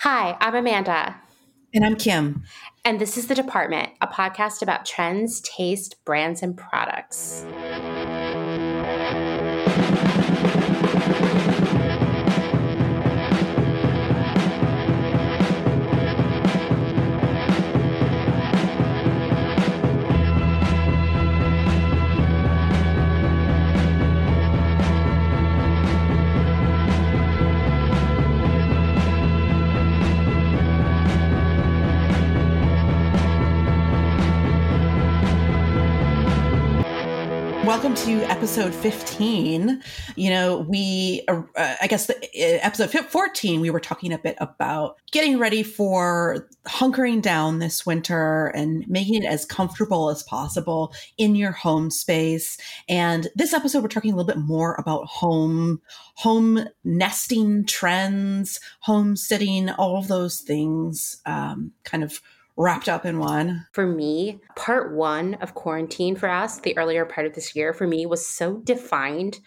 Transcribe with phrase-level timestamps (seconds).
[0.00, 1.14] Hi, I'm Amanda.
[1.74, 2.44] And I'm Kim.
[2.86, 7.44] And this is The Department, a podcast about trends, taste, brands, and products.
[38.10, 39.80] To episode 15.
[40.16, 44.34] You know, we, uh, I guess, the, uh, episode 14, we were talking a bit
[44.40, 50.92] about getting ready for hunkering down this winter and making it as comfortable as possible
[51.18, 52.58] in your home space.
[52.88, 55.80] And this episode, we're talking a little bit more about home,
[56.16, 62.20] home nesting trends, homesteading, all of those things, um, kind of
[62.60, 63.66] wrapped up in one?
[63.72, 67.86] For me, part one of quarantine for us, the earlier part of this year, for
[67.86, 69.40] me was so defined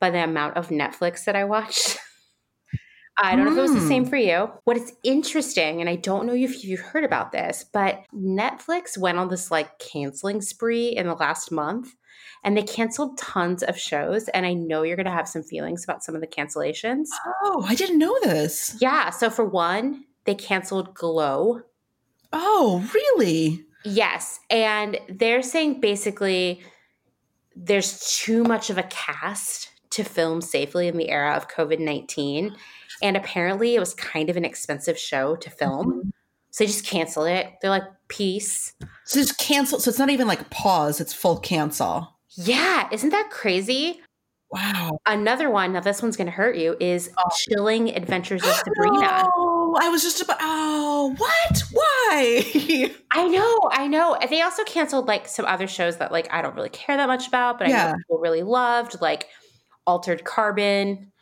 [0.00, 1.98] by the amount of Netflix that I watched.
[3.16, 3.44] I don't mm.
[3.46, 4.10] know if it was the same hmm.
[4.10, 4.50] for you.
[4.64, 9.18] What is interesting, and I don't know if you've heard about this, but Netflix went
[9.18, 11.94] on this like canceling spree in the last month
[12.42, 14.28] and they canceled tons of shows.
[14.28, 17.06] And I know you're going to have some feelings about some of the cancellations.
[17.44, 18.76] Oh, I didn't know this.
[18.80, 19.10] Yeah.
[19.10, 21.62] So, for one, they canceled Glow,
[22.34, 23.64] Oh, really?
[23.84, 24.40] Yes.
[24.50, 26.62] And they're saying basically
[27.54, 32.56] there's too much of a cast to film safely in the era of COVID 19.
[33.02, 35.86] And apparently it was kind of an expensive show to film.
[35.86, 36.08] Mm-hmm.
[36.50, 37.52] So they just cancel it.
[37.60, 38.74] They're like, peace.
[39.04, 39.78] So just cancel.
[39.78, 42.16] So it's not even like pause, it's full cancel.
[42.30, 42.88] Yeah.
[42.92, 44.00] Isn't that crazy?
[44.50, 44.98] Wow.
[45.04, 47.22] Another one, now this one's going to hurt you, is oh.
[47.36, 49.24] Chilling Adventures of Sabrina.
[49.26, 51.62] Oh, I was just about, oh, what?
[51.72, 52.90] Why?
[53.10, 54.16] I know, I know.
[54.28, 57.28] They also canceled like some other shows that like I don't really care that much
[57.28, 57.86] about, but yeah.
[57.86, 59.28] I know people really loved, like
[59.86, 61.12] Altered Carbon,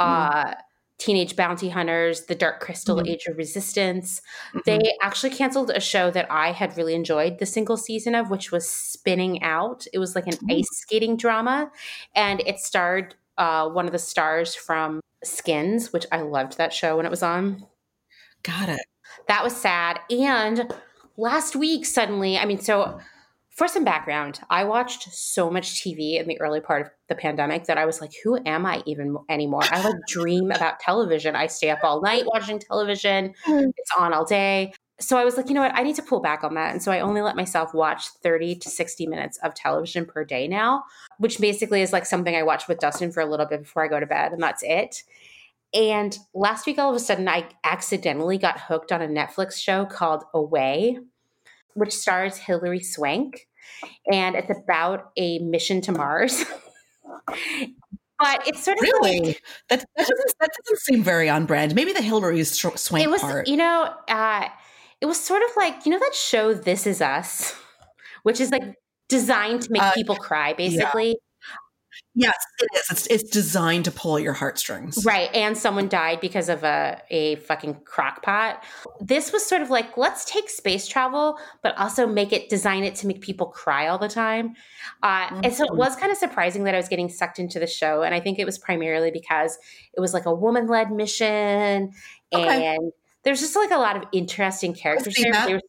[0.00, 0.04] mm.
[0.04, 0.54] uh,
[0.98, 3.08] Teenage Bounty Hunters, The Dark Crystal mm-hmm.
[3.08, 4.20] Age of Resistance.
[4.48, 4.58] Mm-hmm.
[4.66, 8.52] They actually canceled a show that I had really enjoyed the single season of, which
[8.52, 9.86] was Spinning Out.
[9.92, 10.58] It was like an mm-hmm.
[10.58, 11.72] ice skating drama,
[12.14, 16.96] and it starred uh, one of the stars from Skins, which I loved that show
[16.96, 17.66] when it was on.
[18.42, 18.80] Got it.
[19.28, 20.00] That was sad.
[20.10, 20.72] And
[21.16, 22.98] last week, suddenly, I mean, so
[23.50, 27.64] for some background, I watched so much TV in the early part of the pandemic
[27.64, 29.62] that I was like, who am I even anymore?
[29.64, 31.36] I like dream about television.
[31.36, 33.72] I stay up all night watching television, mm.
[33.76, 34.72] it's on all day.
[34.98, 35.74] So I was like, you know what?
[35.74, 36.72] I need to pull back on that.
[36.72, 40.46] And so I only let myself watch 30 to 60 minutes of television per day
[40.46, 40.84] now,
[41.18, 43.88] which basically is like something I watch with Dustin for a little bit before I
[43.88, 45.02] go to bed, and that's it.
[45.72, 49.84] And last week, all of a sudden, I accidentally got hooked on a Netflix show
[49.84, 50.98] called Away,
[51.74, 53.46] which stars Hilary Swank
[54.10, 56.44] and it's about a mission to Mars.
[58.18, 61.74] but it's sort of really like, that, that, doesn't that doesn't seem very on brand.
[61.74, 63.48] Maybe the Hilary Swank it was, part.
[63.48, 64.48] You know, uh,
[65.00, 67.54] it was sort of like you know that show This Is Us,
[68.22, 68.74] which is like
[69.08, 71.16] designed to make uh, people cry, basically.
[72.14, 72.90] Yes, it is.
[72.90, 75.04] It's, it's designed to pull your heartstrings.
[75.04, 75.32] Right.
[75.32, 78.64] And someone died because of a, a fucking crock pot.
[79.00, 82.96] This was sort of like, let's take space travel, but also make it, design it
[82.96, 84.54] to make people cry all the time.
[85.04, 85.40] Uh, mm-hmm.
[85.44, 88.02] And so it was kind of surprising that I was getting sucked into the show.
[88.02, 89.56] And I think it was primarily because
[89.94, 91.92] it was like a woman led mission.
[92.34, 92.74] Okay.
[92.74, 92.92] And
[93.22, 95.60] there's just like a lot of interesting characters there they were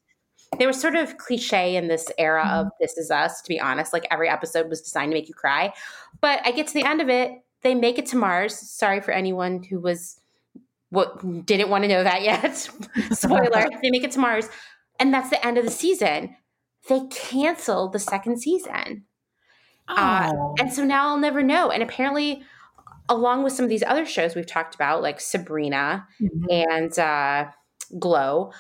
[0.72, 2.68] sort of cliche in this era mm-hmm.
[2.68, 3.94] of This Is Us, to be honest.
[3.94, 5.74] Like every episode was designed to make you cry.
[6.20, 7.32] But I get to the end of it,
[7.62, 8.58] they make it to Mars.
[8.58, 10.20] Sorry for anyone who was
[10.90, 12.56] what didn't want to know that yet.
[13.12, 14.50] Spoiler, they make it to Mars.
[15.00, 16.36] And that's the end of the season.
[16.90, 19.06] They canceled the second season.
[19.88, 19.96] Oh.
[19.96, 21.72] Uh, and so now I'll never know.
[21.72, 22.44] And apparently,
[23.10, 26.46] along with some of these other shows we've talked about, like Sabrina mm-hmm.
[26.50, 27.52] and uh,
[28.00, 28.52] Glow,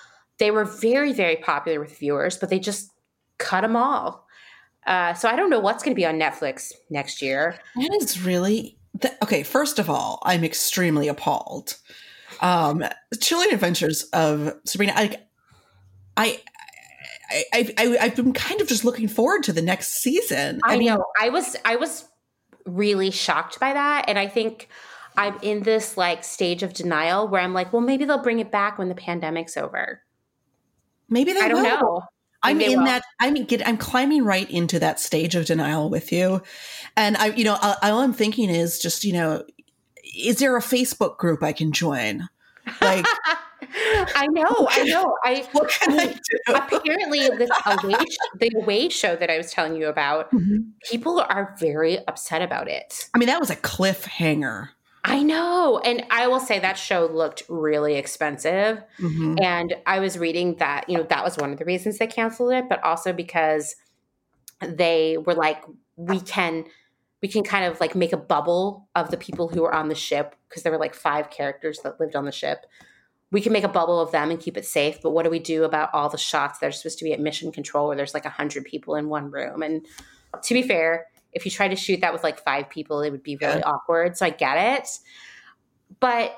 [0.41, 2.91] they were very, very popular with viewers, but they just
[3.38, 4.28] cut them all.
[4.88, 7.59] Uh, so I don't know what's going to be on Netflix next year.
[7.76, 9.43] That is really th- okay.
[9.43, 11.78] First of all, I'm extremely appalled.
[12.41, 12.84] Um,
[13.20, 14.93] Chilling Adventures of Sabrina.
[14.96, 15.20] I,
[16.17, 16.41] I,
[17.53, 20.59] I, I, I've been kind of just looking forward to the next season.
[20.64, 21.05] I, I mean, know.
[21.22, 22.05] I was, I was
[22.66, 24.70] really shocked by that, and I think
[25.17, 28.49] I'm in this like stage of denial where I'm like, well, maybe they'll bring it
[28.49, 30.02] back when the pandemic's over.
[31.11, 31.69] Maybe they I don't will.
[31.69, 32.02] know.
[32.41, 32.85] I'm in will.
[32.85, 33.03] that.
[33.19, 33.67] I'm get.
[33.67, 36.41] I'm climbing right into that stage of denial with you,
[36.97, 39.43] and I, you know, all I'm thinking is just, you know,
[40.17, 42.28] is there a Facebook group I can join?
[42.81, 43.05] Like,
[44.16, 45.16] I know, I know.
[45.23, 46.53] I, what can I, do?
[46.55, 48.05] apparently this away
[48.40, 50.58] the away show that I was telling you about, mm-hmm.
[50.90, 53.09] people are very upset about it.
[53.13, 54.69] I mean, that was a cliffhanger.
[55.03, 55.79] I know.
[55.83, 58.83] And I will say that show looked really expensive.
[58.99, 59.35] Mm-hmm.
[59.41, 62.53] And I was reading that, you know, that was one of the reasons they canceled
[62.53, 63.75] it, but also because
[64.61, 65.63] they were like,
[65.95, 66.65] we can
[67.21, 69.95] we can kind of like make a bubble of the people who are on the
[69.95, 72.65] ship because there were like five characters that lived on the ship.
[73.31, 75.39] We can make a bubble of them and keep it safe, but what do we
[75.39, 78.13] do about all the shots that are supposed to be at mission control where there's
[78.13, 79.61] like a hundred people in one room?
[79.61, 79.85] And
[80.43, 83.23] to be fair, if you try to shoot that with like five people, it would
[83.23, 83.69] be really yeah.
[83.69, 84.17] awkward.
[84.17, 84.87] So I get it.
[85.99, 86.37] But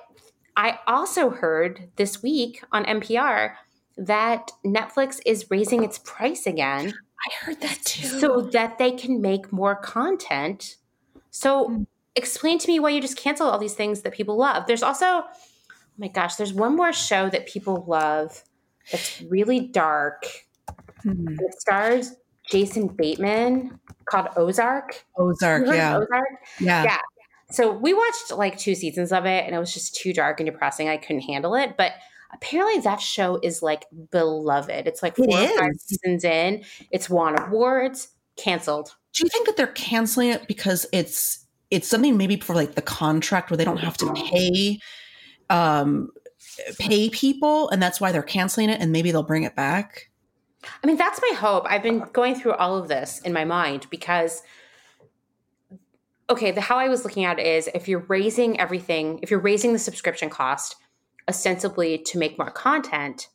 [0.56, 3.54] I also heard this week on NPR
[3.98, 6.94] that Netflix is raising its price again.
[7.26, 8.08] I heard that too.
[8.20, 10.76] So that they can make more content.
[11.32, 11.88] So mm.
[12.16, 14.66] explain to me why you just cancel all these things that people love.
[14.68, 15.24] There's also, oh
[15.98, 18.44] my gosh, there's one more show that people love
[18.92, 20.26] that's really dark.
[21.06, 21.40] Mm.
[21.40, 22.16] It stars
[22.50, 25.06] Jason Bateman called Ozark.
[25.18, 25.98] Ozark, yeah.
[25.98, 26.28] Ozark?
[26.60, 26.84] Yeah.
[26.84, 26.98] Yeah.
[27.52, 30.50] So we watched like two seasons of it and it was just too dark and
[30.50, 30.90] depressing.
[30.90, 31.76] I couldn't handle it.
[31.78, 31.94] But
[32.34, 34.88] apparently that show is like beloved.
[34.88, 36.64] It's like four it or five seasons in.
[36.92, 38.96] It's won awards, canceled.
[39.14, 42.82] Do you think that they're canceling it because it's it's something maybe for like the
[42.82, 44.80] contract where they don't have to pay
[45.50, 46.10] um
[46.78, 50.10] pay people and that's why they're canceling it and maybe they'll bring it back?
[50.84, 51.66] I mean, that's my hope.
[51.68, 54.42] I've been going through all of this in my mind because
[56.30, 59.40] okay, the how I was looking at it is if you're raising everything, if you're
[59.40, 60.76] raising the subscription cost
[61.28, 63.30] ostensibly to make more content,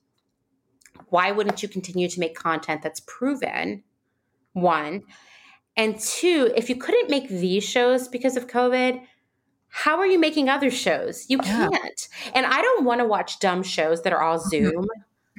[1.11, 3.85] why wouldn't you continue to make content that's proven?
[4.53, 5.03] One.
[5.77, 9.01] And two, if you couldn't make these shows because of COVID,
[9.69, 11.27] how are you making other shows?
[11.29, 11.73] You can't.
[11.73, 12.33] Yeah.
[12.35, 14.49] And I don't want to watch dumb shows that are all mm-hmm.
[14.49, 14.87] Zoom.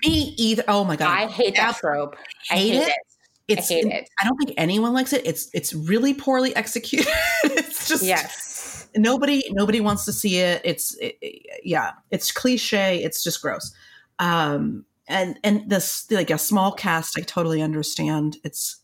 [0.05, 0.63] Me either.
[0.67, 2.15] Oh my god, I hate that trope.
[2.51, 2.87] I hate, hate it.
[2.87, 3.59] it.
[3.59, 4.09] It's, I hate it.
[4.19, 5.25] I don't think anyone likes it.
[5.25, 7.07] It's it's really poorly executed.
[7.43, 8.87] it's just yes.
[8.95, 10.61] Nobody nobody wants to see it.
[10.63, 11.17] It's it,
[11.63, 11.91] yeah.
[12.11, 13.03] It's cliche.
[13.03, 13.73] It's just gross.
[14.19, 18.37] Um, and and this like a small cast, I totally understand.
[18.43, 18.81] It's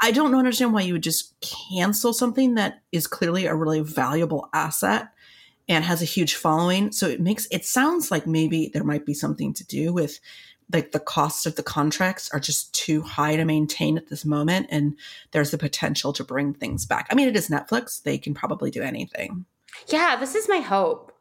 [0.00, 4.48] I don't understand why you would just cancel something that is clearly a really valuable
[4.52, 5.08] asset
[5.68, 6.92] and has a huge following.
[6.92, 10.18] So it makes it sounds like maybe there might be something to do with
[10.72, 14.66] like the cost of the contracts are just too high to maintain at this moment
[14.70, 14.96] and
[15.32, 17.06] there's the potential to bring things back.
[17.10, 19.44] I mean it is Netflix, they can probably do anything.
[19.88, 21.12] Yeah, this is my hope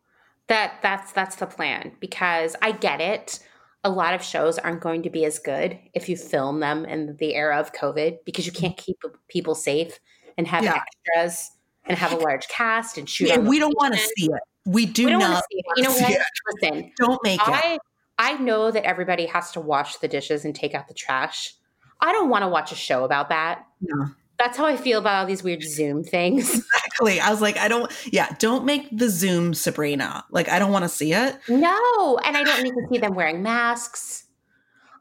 [0.47, 3.39] that that's that's the plan because I get it.
[3.83, 7.15] A lot of shows aren't going to be as good if you film them in
[7.17, 8.83] the era of COVID because you can't mm-hmm.
[8.83, 8.97] keep
[9.27, 9.99] people safe
[10.37, 10.81] and have yeah.
[11.15, 11.51] extras
[11.85, 13.27] and have a large cast and shoot.
[13.27, 14.41] Yeah, we don't want to see it.
[14.65, 15.43] We do we not.
[15.75, 16.21] You know what?
[16.61, 17.81] Listen, don't make I, it.
[18.17, 21.55] I know that everybody has to wash the dishes and take out the trash.
[21.99, 23.65] I don't want to watch a show about that.
[23.81, 24.07] No.
[24.37, 26.63] That's how I feel about all these weird Zoom things.
[26.91, 27.19] Exactly.
[27.19, 30.23] I was like, I don't, yeah, don't make the Zoom Sabrina.
[30.29, 31.37] Like, I don't want to see it.
[31.47, 32.19] No.
[32.23, 34.25] And I don't need to see them wearing masks.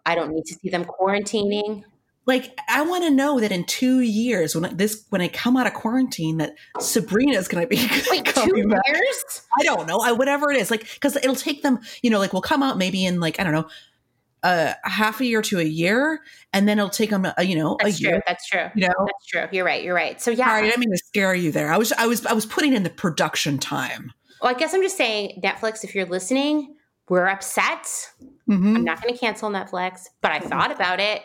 [0.07, 1.83] I don't need to see them quarantining
[2.27, 5.67] like I want to know that in two years when this when I come out
[5.67, 7.77] of quarantine that Sabrina is going to be
[8.11, 8.87] Wait, two back.
[8.87, 9.43] years?
[9.59, 10.01] I don't know.
[10.01, 11.81] I whatever it is, like because it'll take them.
[12.03, 13.69] You know, like we'll come out maybe in like I don't know.
[14.43, 16.21] Uh, half a year to a year,
[16.55, 18.11] and then it'll take them, a, you know, that's a true.
[18.11, 18.23] year.
[18.27, 18.69] That's true.
[18.75, 19.45] You know, that's true.
[19.53, 19.85] You're right.
[19.85, 20.19] You're right.
[20.19, 21.71] So yeah, Sorry, I didn't mean to scare you there.
[21.71, 24.15] I was, I was, I was putting in the production time.
[24.41, 26.75] Well, I guess I'm just saying, Netflix, if you're listening,
[27.11, 27.85] we're upset.
[28.49, 28.77] Mm-hmm.
[28.77, 31.21] I'm not going to cancel Netflix, but I thought about it.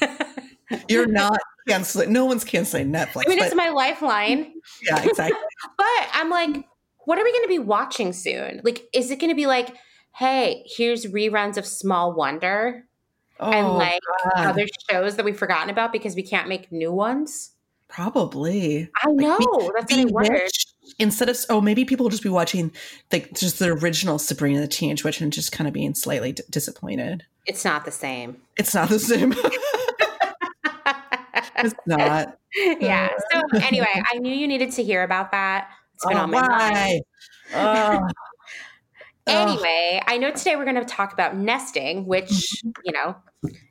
[0.88, 1.38] You're not
[1.68, 2.12] canceling.
[2.12, 3.24] No one's canceling Netflix.
[3.26, 4.52] I mean, but, it's my lifeline.
[4.82, 5.38] Yeah, exactly.
[5.76, 6.64] but I'm like,
[7.04, 8.60] what are we going to be watching soon?
[8.64, 9.74] Like, is it going to be like,
[10.14, 12.84] hey, here's reruns of Small Wonder
[13.38, 14.00] oh, and like
[14.34, 14.46] God.
[14.46, 17.52] other shows that we've forgotten about because we can't make new ones?
[17.88, 18.90] Probably.
[19.02, 19.36] I know.
[19.38, 20.50] Like, That's what I wondered.
[20.98, 22.72] Instead of oh, maybe people will just be watching
[23.12, 26.42] like just the original Sabrina the Teenage Witch and just kind of being slightly d-
[26.50, 27.24] disappointed.
[27.46, 28.36] It's not the same.
[28.56, 29.32] It's not the same.
[31.58, 32.38] it's not.
[32.80, 33.10] Yeah.
[33.32, 35.70] So anyway, I knew you needed to hear about that.
[35.94, 37.02] It's been oh, on my mind.
[37.54, 38.08] Oh.
[39.26, 42.70] anyway, I know today we're going to talk about nesting, which, mm-hmm.
[42.84, 43.16] you know,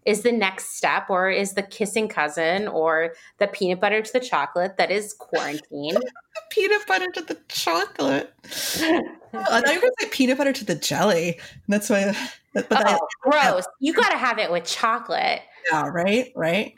[0.06, 4.20] is the next step or is the kissing cousin or the peanut butter to the
[4.20, 5.96] chocolate that is quarantine.
[6.50, 8.34] peanut butter to the chocolate.
[8.46, 9.02] I
[9.34, 11.40] thought you were going to say peanut butter to the jelly.
[11.68, 12.16] That's why.
[12.56, 12.76] But oh,
[13.26, 13.66] I, gross.
[13.80, 15.42] you got to have it with chocolate.
[15.72, 16.74] Yeah, right, right.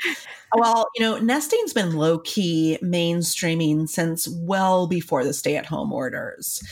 [0.56, 5.94] well, you know, nesting's been low key mainstreaming since well before the stay at home
[5.94, 6.64] orders.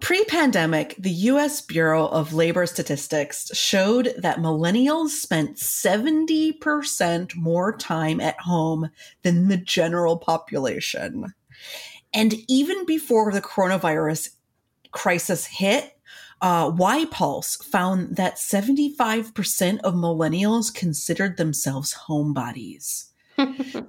[0.00, 8.20] Pre pandemic, the US Bureau of Labor Statistics showed that millennials spent 70% more time
[8.20, 8.90] at home
[9.22, 11.32] than the general population.
[12.12, 14.30] And even before the coronavirus
[14.90, 15.91] crisis hit,
[16.42, 23.06] uh, YPulse found that 75% of millennials considered themselves homebodies.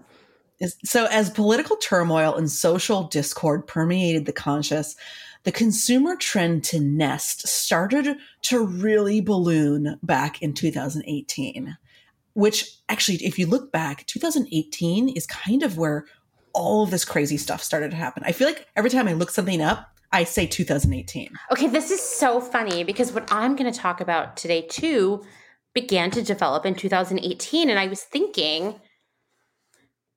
[0.83, 4.95] so, as political turmoil and social discord permeated the conscious,
[5.43, 11.77] the consumer trend to nest started to really balloon back in 2018.
[12.33, 16.05] Which actually, if you look back, 2018 is kind of where
[16.53, 18.23] all of this crazy stuff started to happen.
[18.25, 21.31] I feel like every time I look something up, I say 2018.
[21.51, 25.23] Okay, this is so funny because what I'm going to talk about today too
[25.73, 28.79] began to develop in 2018 and I was thinking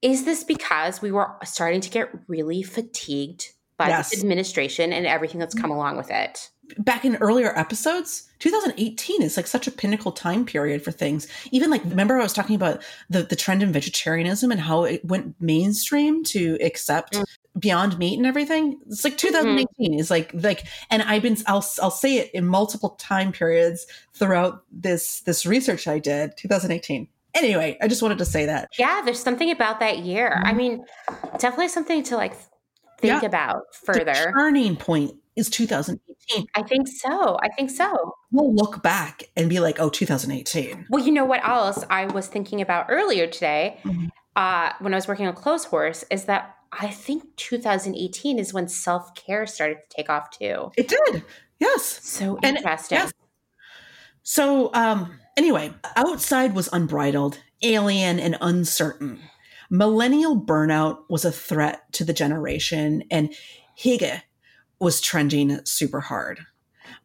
[0.02, 4.10] is this because we were starting to get really fatigued by yes.
[4.10, 6.50] this administration and everything that's come along with it?
[6.78, 11.70] back in earlier episodes 2018 is like such a pinnacle time period for things even
[11.70, 15.34] like remember i was talking about the, the trend in vegetarianism and how it went
[15.40, 17.24] mainstream to accept mm.
[17.58, 19.98] Beyond meat and everything it's like 2018 mm-hmm.
[19.98, 24.64] is like like and i've been i'll i'll say it in multiple time periods throughout
[24.70, 29.22] this this research i did 2018 anyway i just wanted to say that yeah there's
[29.22, 30.46] something about that year mm-hmm.
[30.46, 30.84] i mean
[31.38, 32.34] definitely something to like
[32.98, 33.26] think yeah.
[33.26, 36.46] about further the turning point is 2018.
[36.54, 37.38] I think so.
[37.42, 38.14] I think so.
[38.32, 40.86] We'll look back and be like, oh, 2018.
[40.88, 44.06] Well, you know what else I was thinking about earlier today mm-hmm.
[44.34, 48.68] uh, when I was working on Close Horse is that I think 2018 is when
[48.68, 50.70] self care started to take off too.
[50.76, 51.24] It did.
[51.58, 51.82] Yes.
[51.82, 52.98] So interesting.
[52.98, 53.12] Yes.
[54.22, 59.20] So, um, anyway, outside was unbridled, alien, and uncertain.
[59.70, 63.34] Millennial burnout was a threat to the generation, and
[63.78, 64.22] Hygge
[64.80, 66.40] was trending super hard.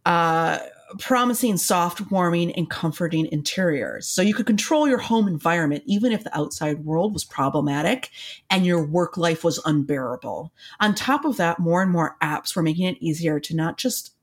[0.06, 0.60] Uh,
[1.00, 4.08] promising soft, warming, and comforting interiors.
[4.08, 8.10] So you could control your home environment even if the outside world was problematic
[8.50, 10.52] and your work life was unbearable.
[10.80, 14.14] On top of that, more and more apps were making it easier to not just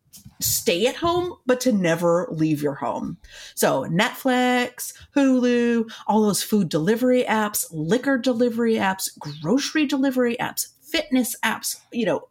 [0.41, 3.19] stay at home, but to never leave your home.
[3.55, 11.35] So Netflix, Hulu, all those food delivery apps, liquor delivery apps, grocery delivery apps, fitness
[11.45, 12.29] apps, you know,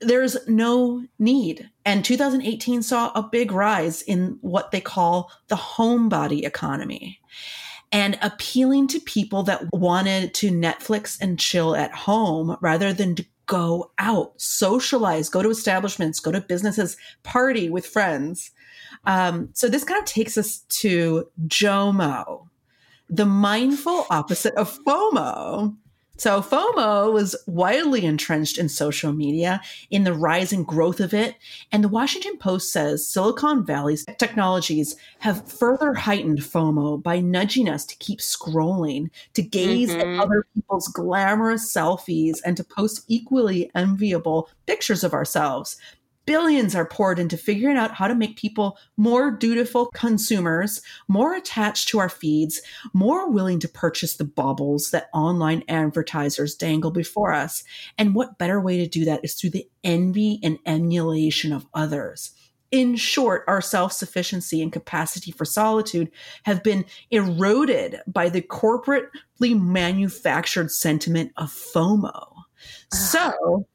[0.00, 1.70] there's no need.
[1.84, 7.20] And 2018 saw a big rise in what they call the homebody economy
[7.92, 13.24] and appealing to people that wanted to Netflix and chill at home rather than to
[13.46, 18.50] go out, socialize, go to establishments, go to businesses, party with friends.
[19.04, 22.48] Um, so this kind of takes us to JOMO,
[23.08, 25.76] the mindful opposite of FOMO.
[26.18, 31.36] So FOMO was widely entrenched in social media in the rise and growth of it.
[31.72, 37.84] And the Washington Post says Silicon Valley's technologies have further heightened FOMO by nudging us
[37.86, 40.00] to keep scrolling, to gaze mm-hmm.
[40.00, 45.76] at other people's glamorous selfies, and to post equally enviable pictures of ourselves
[46.26, 51.88] billions are poured into figuring out how to make people more dutiful consumers, more attached
[51.88, 52.60] to our feeds,
[52.92, 57.64] more willing to purchase the baubles that online advertisers dangle before us.
[57.96, 62.32] And what better way to do that is through the envy and emulation of others.
[62.72, 66.10] In short, our self sufficiency and capacity for solitude
[66.42, 72.32] have been eroded by the corporately manufactured sentiment of FOMO.
[72.92, 73.66] So,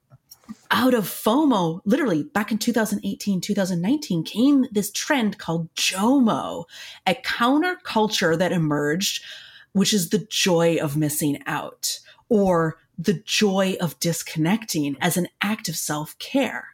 [0.69, 6.65] out of FOMO, literally back in 2018, 2019, came this trend called JOMO,
[7.07, 9.23] a counterculture that emerged,
[9.73, 15.67] which is the joy of missing out or the joy of disconnecting as an act
[15.67, 16.69] of self care.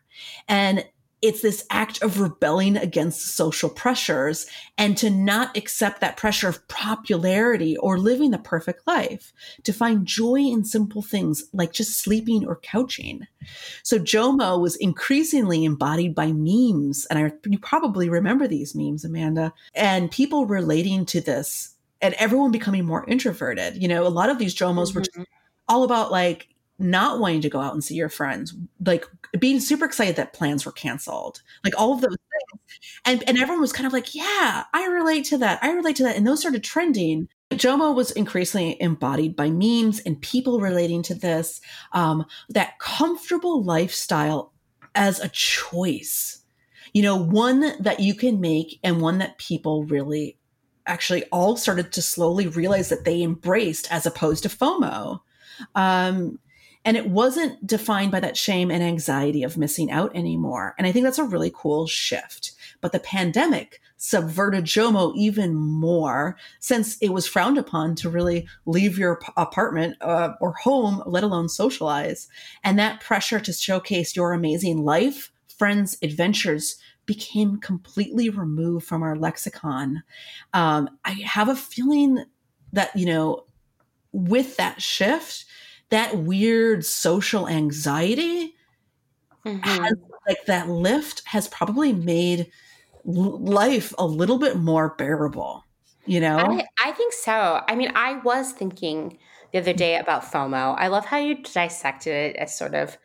[0.48, 0.86] And
[1.22, 4.46] it's this act of rebelling against social pressures
[4.78, 9.34] and to not accept that pressure of popularity or living the perfect life,
[9.64, 13.22] to find joy in simple things like just sleeping or couching.
[13.82, 17.08] So JOMO was increasingly embodied by memes.
[17.10, 22.52] And I, you probably remember these memes, Amanda, and people relating to this and everyone
[22.52, 23.82] becoming more introverted.
[23.82, 25.22] You know, a lot of these JOMOs mm-hmm.
[25.22, 25.26] were
[25.68, 26.48] all about like,
[26.80, 28.54] not wanting to go out and see your friends,
[28.86, 29.06] like
[29.40, 32.80] being super excited that plans were canceled, like all of those things.
[33.06, 35.60] And, and everyone was kind of like, yeah, I relate to that.
[35.64, 36.16] I relate to that.
[36.16, 37.30] And those started trending.
[37.52, 41.62] Jomo was increasingly embodied by memes and people relating to this,
[41.94, 44.54] um, that comfortable lifestyle
[44.94, 46.44] as a choice,
[46.94, 50.38] you know, one that you can make and one that people really
[50.86, 55.20] actually all started to slowly realize that they embraced as opposed to FOMO.
[55.76, 56.40] Um,
[56.88, 60.74] And it wasn't defined by that shame and anxiety of missing out anymore.
[60.78, 62.54] And I think that's a really cool shift.
[62.80, 68.98] But the pandemic subverted JOMO even more since it was frowned upon to really leave
[68.98, 72.30] your apartment uh, or home, let alone socialize.
[72.64, 79.18] And that pressure to showcase your amazing life, friends, adventures became completely removed from our
[79.18, 80.04] lexicon.
[80.54, 82.24] Um, I have a feeling
[82.72, 83.44] that, you know,
[84.14, 85.44] with that shift,
[85.90, 88.56] that weird social anxiety
[89.46, 89.60] mm-hmm.
[89.60, 89.94] has,
[90.28, 92.52] like that lift has probably made
[93.04, 95.64] life a little bit more bearable
[96.08, 96.38] you know?
[96.38, 97.62] I, I, think so.
[97.68, 99.20] I mean i was thinking
[99.52, 100.76] the other day about fomo.
[100.78, 102.98] I love how you dissected it as sort of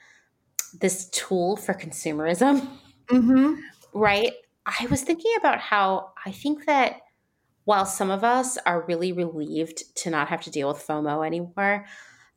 [0.81, 2.69] this tool for consumerism.
[3.09, 3.55] Mm-hmm.
[3.93, 4.33] right?
[4.65, 7.01] I was thinking about how i think that
[7.65, 11.85] while some of us are really relieved to not have to deal with fomo anymore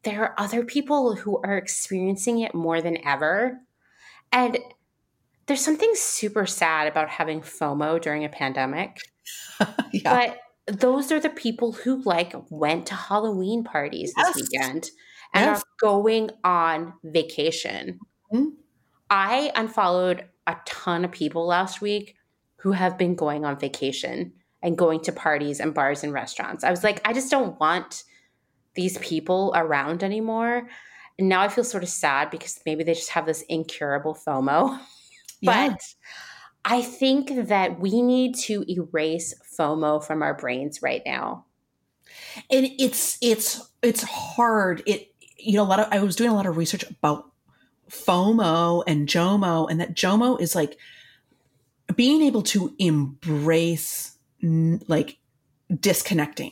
[0.05, 3.59] there are other people who are experiencing it more than ever
[4.31, 4.57] and
[5.47, 8.99] there's something super sad about having FOMO during a pandemic.
[9.91, 10.33] yeah.
[10.65, 14.33] But those are the people who like went to Halloween parties yes.
[14.33, 14.89] this weekend
[15.33, 15.59] and yes.
[15.59, 17.99] are going on vacation.
[18.33, 18.49] Mm-hmm.
[19.09, 22.15] I unfollowed a ton of people last week
[22.57, 24.33] who have been going on vacation
[24.63, 26.63] and going to parties and bars and restaurants.
[26.63, 28.03] I was like, I just don't want
[28.75, 30.67] these people around anymore.
[31.17, 34.79] And now I feel sort of sad because maybe they just have this incurable FOMO.
[35.41, 35.69] Yeah.
[35.69, 35.81] But
[36.63, 41.45] I think that we need to erase FOMO from our brains right now.
[42.49, 44.81] And it's it's it's hard.
[44.87, 47.31] It you know a lot of I was doing a lot of research about
[47.89, 50.77] FOMO and JOMO and that JOMO is like
[51.95, 55.17] being able to embrace like
[55.79, 56.51] disconnecting.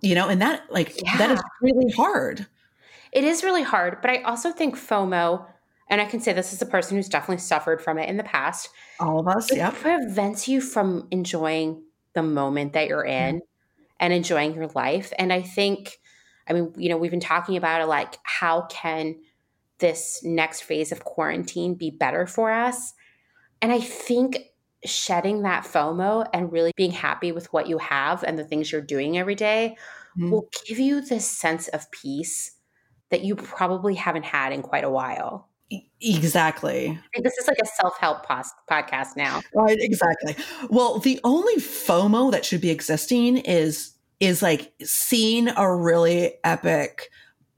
[0.00, 1.16] You know, and that like yeah.
[1.18, 2.46] that is really hard.
[3.12, 5.46] It is really hard, but I also think FOMO
[5.90, 8.22] and I can say this as a person who's definitely suffered from it in the
[8.22, 8.70] past.
[9.00, 9.70] All of us, yeah.
[9.70, 11.82] prevents you from enjoying
[12.14, 13.84] the moment that you're in mm-hmm.
[13.98, 15.12] and enjoying your life.
[15.18, 15.98] And I think,
[16.48, 19.16] I mean, you know, we've been talking about it like, how can
[19.78, 22.94] this next phase of quarantine be better for us?
[23.60, 24.38] And I think
[24.84, 28.80] shedding that FOMO and really being happy with what you have and the things you're
[28.80, 29.76] doing every day
[30.16, 30.30] mm-hmm.
[30.30, 32.52] will give you this sense of peace
[33.10, 35.48] that you probably haven't had in quite a while.
[36.00, 36.98] Exactly.
[37.22, 39.40] This is like a self help post- podcast now.
[39.54, 40.34] Right, exactly.
[40.68, 47.10] Well, the only FOMO that should be existing is is like seeing a really epic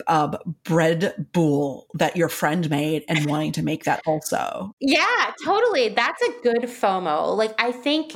[0.07, 4.75] uh, bread boule that your friend made and wanting to make that also.
[4.81, 5.91] Yeah, totally.
[5.91, 7.37] That's a good FOMO.
[7.37, 8.15] Like, I think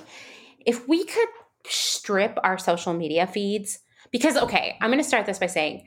[0.64, 1.28] if we could
[1.66, 3.78] strip our social media feeds,
[4.10, 5.86] because, okay, I'm going to start this by saying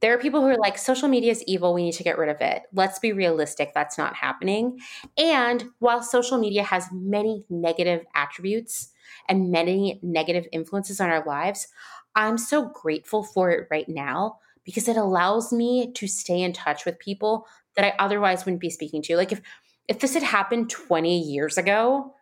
[0.00, 1.74] there are people who are like, social media is evil.
[1.74, 2.62] We need to get rid of it.
[2.72, 3.72] Let's be realistic.
[3.74, 4.78] That's not happening.
[5.18, 8.92] And while social media has many negative attributes
[9.28, 11.68] and many negative influences on our lives,
[12.14, 16.84] I'm so grateful for it right now because it allows me to stay in touch
[16.84, 17.46] with people
[17.76, 19.16] that I otherwise wouldn't be speaking to.
[19.16, 19.40] Like if
[19.88, 22.14] if this had happened 20 years ago,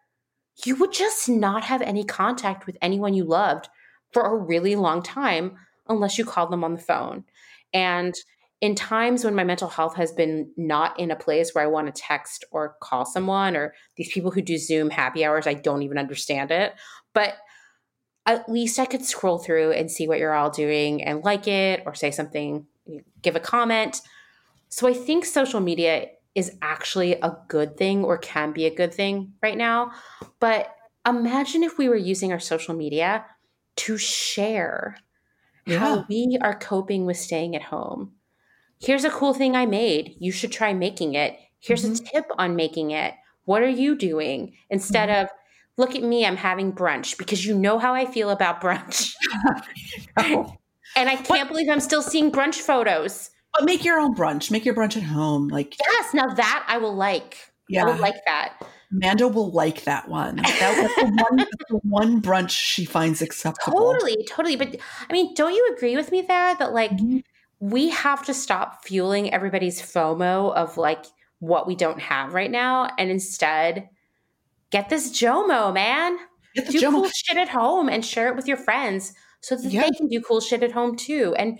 [0.64, 3.68] you would just not have any contact with anyone you loved
[4.12, 5.56] for a really long time
[5.88, 7.24] unless you called them on the phone.
[7.74, 8.14] And
[8.60, 11.94] in times when my mental health has been not in a place where I want
[11.94, 15.82] to text or call someone, or these people who do Zoom happy hours, I don't
[15.82, 16.74] even understand it.
[17.14, 17.34] But
[18.28, 21.82] at least I could scroll through and see what you're all doing and like it
[21.86, 22.66] or say something,
[23.22, 24.02] give a comment.
[24.68, 28.92] So I think social media is actually a good thing or can be a good
[28.92, 29.92] thing right now.
[30.40, 33.24] But imagine if we were using our social media
[33.76, 34.98] to share
[35.64, 35.78] yeah.
[35.78, 38.12] how we are coping with staying at home.
[38.78, 40.16] Here's a cool thing I made.
[40.18, 41.38] You should try making it.
[41.60, 42.04] Here's mm-hmm.
[42.04, 43.14] a tip on making it.
[43.46, 44.52] What are you doing?
[44.68, 45.24] Instead mm-hmm.
[45.24, 45.30] of,
[45.78, 49.14] look at me, I'm having brunch because you know how I feel about brunch.
[50.18, 50.54] oh.
[50.96, 51.48] and I can't what?
[51.48, 53.30] believe I'm still seeing brunch photos.
[53.54, 54.50] But make your own brunch.
[54.50, 55.48] Make your brunch at home.
[55.48, 57.38] Like yes, now that I will like.
[57.68, 58.62] Yeah, I would like that.
[58.90, 60.36] Amanda will like that one.
[60.36, 63.92] That was the one, the one brunch she finds acceptable.
[63.92, 64.56] Totally, totally.
[64.56, 64.76] But
[65.08, 67.18] I mean, don't you agree with me there that like mm-hmm.
[67.60, 71.04] we have to stop fueling everybody's FOMO of like
[71.40, 73.88] what we don't have right now and instead
[74.70, 76.18] get this JOMO, man.
[76.54, 76.90] do JOMO.
[76.90, 79.82] cool shit at home and share it with your friends so that yeah.
[79.82, 81.34] they can do cool shit at home too.
[81.38, 81.58] And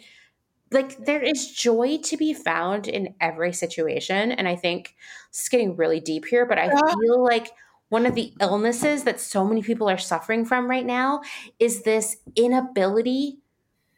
[0.70, 4.96] like there is joy to be found in every situation and i think
[5.30, 6.94] it's getting really deep here but i yeah.
[7.00, 7.50] feel like
[7.88, 11.22] one of the illnesses that so many people are suffering from right now
[11.58, 13.38] is this inability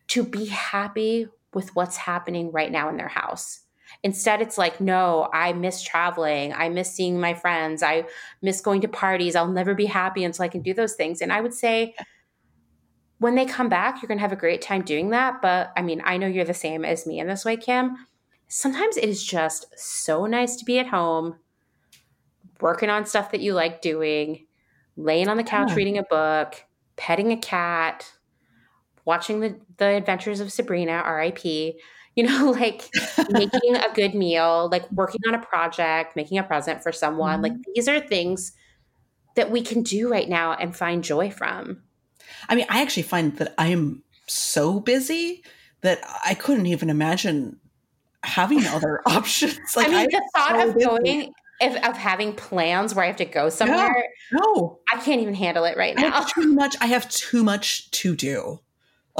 [0.06, 3.60] to be happy with what's happening right now in their house
[4.02, 6.54] Instead, it's like, no, I miss traveling.
[6.54, 7.82] I miss seeing my friends.
[7.82, 8.04] I
[8.40, 9.36] miss going to parties.
[9.36, 11.20] I'll never be happy until I can do those things.
[11.20, 11.94] And I would say,
[13.18, 15.42] when they come back, you're going to have a great time doing that.
[15.42, 18.06] But I mean, I know you're the same as me in this way, Kim.
[18.48, 21.36] Sometimes it is just so nice to be at home,
[22.60, 24.46] working on stuff that you like doing,
[24.96, 25.74] laying on the couch yeah.
[25.76, 26.64] reading a book,
[26.96, 28.10] petting a cat,
[29.04, 31.76] watching the, the adventures of Sabrina, RIP,
[32.16, 32.88] you know, like
[33.30, 37.34] making a good meal, like working on a project, making a present for someone.
[37.34, 37.42] Mm-hmm.
[37.42, 38.52] Like these are things
[39.36, 41.82] that we can do right now and find joy from.
[42.48, 45.44] I mean, I actually find that I am so busy
[45.82, 47.58] that I couldn't even imagine
[48.22, 49.76] having other options.
[49.76, 50.86] Like, I mean, the thought so of busy.
[50.86, 53.94] going, if, of having plans where I have to go somewhere,
[54.32, 56.24] no, no, I can't even handle it right now.
[56.24, 56.76] too much.
[56.80, 58.60] I have too much to do.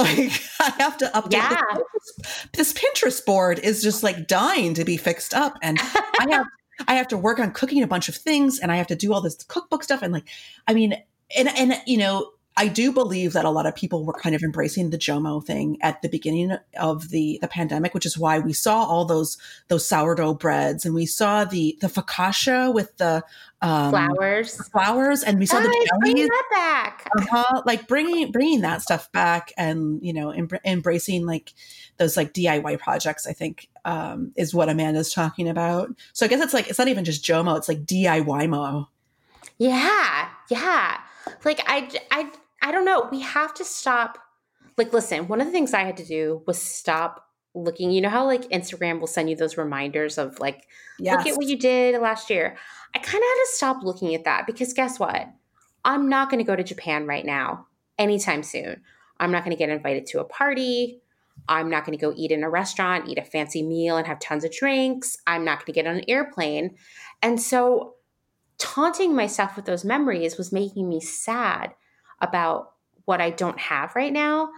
[0.01, 1.33] Like I have to update.
[1.33, 1.61] Yeah.
[1.93, 6.47] This, this Pinterest board is just like dying to be fixed up, and I have
[6.87, 9.13] I have to work on cooking a bunch of things, and I have to do
[9.13, 10.27] all this cookbook stuff, and like,
[10.67, 10.95] I mean,
[11.37, 14.43] and and you know, I do believe that a lot of people were kind of
[14.43, 18.53] embracing the Jomo thing at the beginning of the the pandemic, which is why we
[18.53, 19.37] saw all those
[19.69, 23.23] those sourdough breads and we saw the the focaccia with the
[23.61, 27.07] um, flowers, flowers, and we saw oh, the jellies that back.
[27.17, 31.53] Uh-huh, like bringing bringing that stuff back, and you know, em- embracing like
[31.97, 33.27] those like DIY projects.
[33.27, 35.89] I think um, is what Amanda's talking about.
[36.13, 38.87] So I guess it's like it's not even just Jomo; it's like DIY mo.
[39.61, 40.99] Yeah, yeah.
[41.45, 42.31] Like I, I,
[42.63, 43.07] I don't know.
[43.11, 44.17] We have to stop.
[44.75, 47.91] Like, listen, one of the things I had to do was stop looking.
[47.91, 50.67] You know how like Instagram will send you those reminders of like,
[50.99, 51.17] yes.
[51.17, 52.57] look at what you did last year.
[52.95, 55.27] I kind of had to stop looking at that because guess what?
[55.83, 58.81] I'm not going to go to Japan right now anytime soon.
[59.19, 61.01] I'm not going to get invited to a party.
[61.47, 64.19] I'm not going to go eat in a restaurant, eat a fancy meal, and have
[64.19, 65.17] tons of drinks.
[65.25, 66.75] I'm not going to get on an airplane.
[67.21, 67.95] And so,
[68.57, 71.73] taunting myself with those memories was making me sad
[72.19, 72.73] about
[73.05, 74.49] what I don't have right now.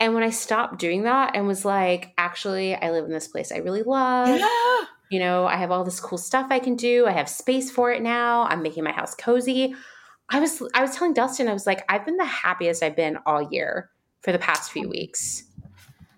[0.00, 3.52] And when I stopped doing that and was like, actually, I live in this place
[3.52, 4.28] I really love.
[4.28, 4.84] Yeah.
[5.10, 7.06] You know, I have all this cool stuff I can do.
[7.06, 8.44] I have space for it now.
[8.44, 9.74] I'm making my house cozy.
[10.30, 13.18] I was I was telling Dustin, I was like, I've been the happiest I've been
[13.26, 13.90] all year
[14.22, 15.44] for the past few weeks.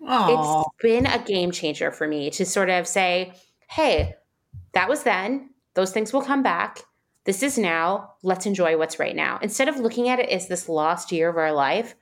[0.01, 0.29] Aww.
[0.29, 3.33] It's been a game changer for me to sort of say,
[3.69, 4.15] hey,
[4.73, 5.49] that was then.
[5.73, 6.81] Those things will come back.
[7.25, 8.13] This is now.
[8.21, 9.39] Let's enjoy what's right now.
[9.41, 11.95] Instead of looking at it as this lost year of our life,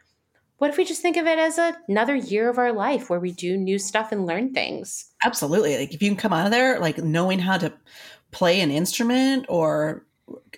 [0.61, 3.19] what if we just think of it as a, another year of our life where
[3.19, 5.07] we do new stuff and learn things?
[5.23, 5.75] Absolutely.
[5.75, 7.73] Like if you can come out of there like knowing how to
[8.29, 10.05] play an instrument or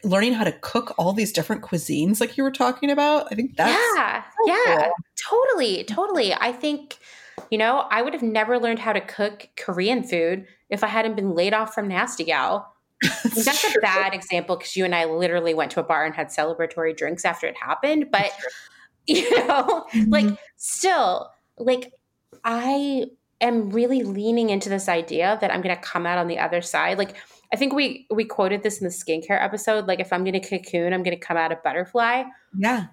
[0.04, 3.56] learning how to cook all these different cuisines like you were talking about, I think
[3.56, 4.24] that's Yeah.
[4.24, 4.76] So yeah.
[4.76, 4.92] Cool.
[5.46, 5.86] Totally.
[5.86, 6.34] Totally.
[6.34, 6.98] I think
[7.50, 11.16] you know, I would have never learned how to cook Korean food if I hadn't
[11.16, 12.74] been laid off from Nasty Gal
[13.24, 16.14] that's, that's a bad example because you and I literally went to a bar and
[16.14, 18.08] had celebratory drinks after it happened.
[18.12, 18.32] But
[19.08, 20.12] you know, mm-hmm.
[20.12, 21.92] like still, like
[22.44, 23.06] I
[23.42, 26.62] am really leaning into this idea that I'm going to come out on the other
[26.62, 26.98] side.
[26.98, 27.16] Like
[27.52, 29.88] I think we we quoted this in the skincare episode.
[29.88, 32.24] Like if I'm going to cocoon, I'm going to come out a butterfly.
[32.58, 32.88] Yeah.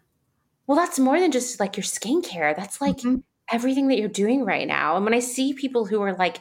[0.67, 2.55] Well, that's more than just like your skincare.
[2.57, 3.17] That's like mm-hmm.
[3.51, 4.97] everything that you're doing right now.
[4.97, 6.41] And when I see people who are like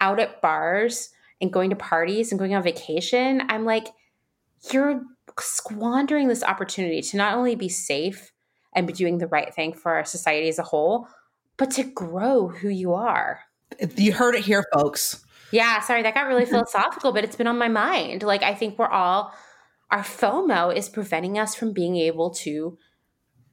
[0.00, 3.88] out at bars and going to parties and going on vacation, I'm like,
[4.72, 5.02] you're
[5.38, 8.32] squandering this opportunity to not only be safe
[8.74, 11.08] and be doing the right thing for our society as a whole,
[11.56, 13.40] but to grow who you are.
[13.96, 15.24] You heard it here, folks.
[15.50, 18.22] Yeah, sorry, that got really philosophical, but it's been on my mind.
[18.22, 19.32] Like, I think we're all,
[19.90, 22.76] our FOMO is preventing us from being able to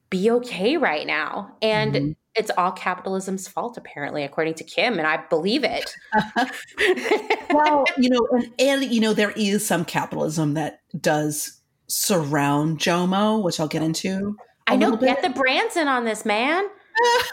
[0.09, 1.55] be okay right now.
[1.61, 5.93] And mm-hmm it's all capitalism's fault apparently according to kim and i believe it
[7.51, 13.41] well you know and, and, you know there is some capitalism that does surround jomo
[13.43, 14.35] which i'll get into
[14.71, 16.67] i know get the brands in on this man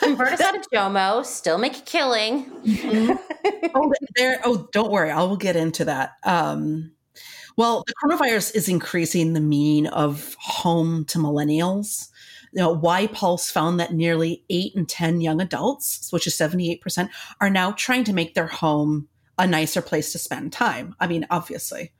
[0.00, 3.70] convert us out of jomo still make a killing mm-hmm.
[3.74, 6.90] oh there oh don't worry i will get into that um
[7.56, 12.08] well the coronavirus is increasing the mean of home to millennials
[12.52, 17.50] you know, YPulse found that nearly eight in 10 young adults, which is 78%, are
[17.50, 20.94] now trying to make their home a nicer place to spend time.
[20.98, 21.92] I mean, obviously.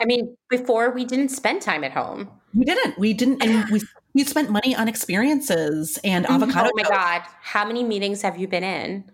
[0.00, 2.30] I mean, before we didn't spend time at home.
[2.54, 2.98] We didn't.
[2.98, 3.42] We didn't.
[3.42, 3.80] And we,
[4.14, 6.42] we spent money on experiences and mm-hmm.
[6.42, 6.70] avocado.
[6.72, 7.22] Oh my God.
[7.40, 9.04] How many meetings have you been in?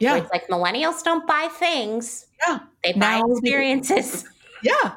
[0.00, 0.16] Yeah.
[0.16, 2.26] it's like millennials don't buy things.
[2.46, 2.60] Yeah.
[2.84, 4.22] They buy now experiences.
[4.22, 4.28] They,
[4.62, 4.94] yeah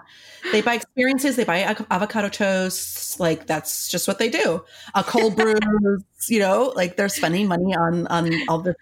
[0.51, 4.63] they buy experiences they buy avocado toast like that's just what they do
[4.95, 8.73] a cold brew you know like they're spending money on on all the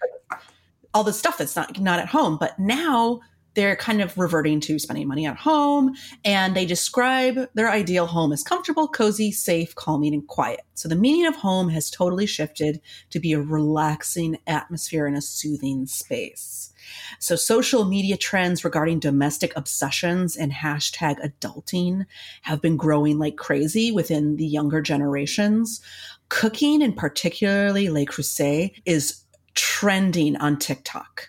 [0.94, 3.20] all the stuff that's not not at home but now
[3.60, 5.94] they're kind of reverting to spending money at home
[6.24, 10.62] and they describe their ideal home as comfortable, cozy, safe, calming, and quiet.
[10.72, 15.20] So the meaning of home has totally shifted to be a relaxing atmosphere and a
[15.20, 16.72] soothing space.
[17.18, 22.06] So social media trends regarding domestic obsessions and hashtag adulting
[22.40, 25.82] have been growing like crazy within the younger generations.
[26.30, 29.22] Cooking and particularly Le Creuset is
[29.54, 31.28] trending on TikTok.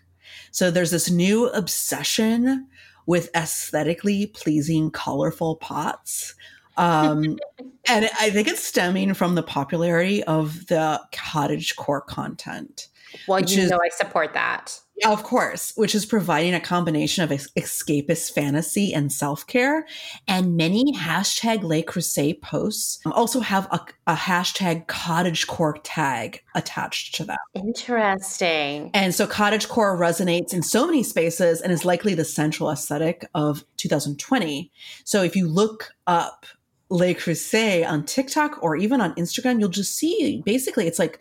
[0.51, 2.67] So there's this new obsession
[3.05, 6.35] with aesthetically pleasing, colorful pots.
[6.77, 7.39] Um,
[7.89, 12.87] and I think it's stemming from the popularity of the cottage core content.
[13.27, 14.79] Well, you is, know, I support that.
[15.01, 19.87] Yeah, of course, which is providing a combination of escapist fantasy and self care.
[20.27, 27.23] And many hashtag Le Creuset posts also have a, a hashtag cottagecore tag attached to
[27.23, 27.37] them.
[27.55, 28.91] Interesting.
[28.93, 33.63] And so cottagecore resonates in so many spaces and is likely the central aesthetic of
[33.77, 34.71] 2020.
[35.03, 36.45] So if you look up
[36.91, 41.19] Le Creuset on TikTok or even on Instagram, you'll just see basically it's like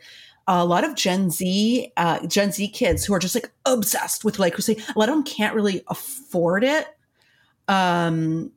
[0.58, 4.38] a lot of Gen Z, uh, Gen Z kids who are just like obsessed with
[4.40, 4.94] Le Creuset.
[4.94, 6.88] A lot of them can't really afford it.
[7.68, 8.50] Um,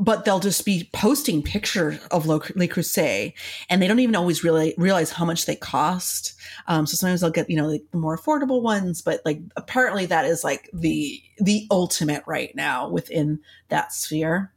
[0.00, 3.34] but they'll just be posting pictures of Le, Creuset
[3.68, 6.34] and they don't even always really realize how much they cost.
[6.66, 10.06] Um, so sometimes they'll get, you know, like the more affordable ones, but like apparently
[10.06, 14.52] that is like the, the ultimate right now within that sphere.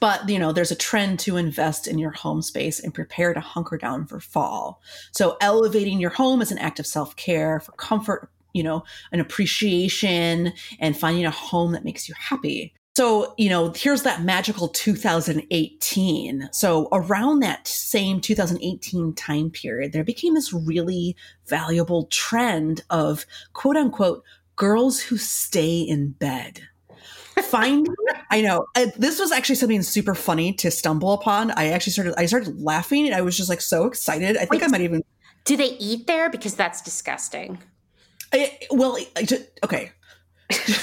[0.00, 3.40] But, you know, there's a trend to invest in your home space and prepare to
[3.40, 4.80] hunker down for fall.
[5.12, 10.52] So elevating your home is an act of self-care for comfort, you know, an appreciation
[10.78, 12.74] and finding a home that makes you happy.
[12.96, 16.48] So, you know, here's that magical 2018.
[16.52, 21.16] So, around that same 2018 time period, there became this really
[21.48, 24.22] valuable trend of quote unquote
[24.54, 26.68] girls who stay in bed
[27.42, 27.94] finding
[28.30, 28.66] i know.
[28.74, 31.50] Uh, this was actually something super funny to stumble upon.
[31.52, 34.36] I actually started i started laughing and i was just like so excited.
[34.36, 35.02] I think Wait, i might even
[35.44, 36.30] do they eat there?
[36.30, 37.58] Because that's disgusting.
[38.32, 38.98] I, well
[39.64, 39.92] okay.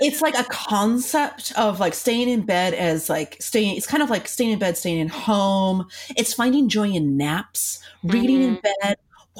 [0.00, 4.08] It's like a concept of like staying in bed as like staying it's kind of
[4.08, 5.88] like staying in bed staying in home.
[6.16, 8.54] It's finding joy in naps reading mm-hmm.
[8.54, 8.96] in bed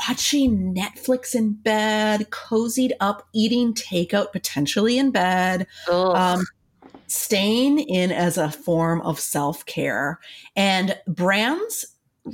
[0.09, 5.67] watching Netflix in bed, cozied up, eating takeout potentially in bed,
[6.15, 6.45] um,
[7.07, 10.19] staying in as a form of self care.
[10.57, 11.87] And brands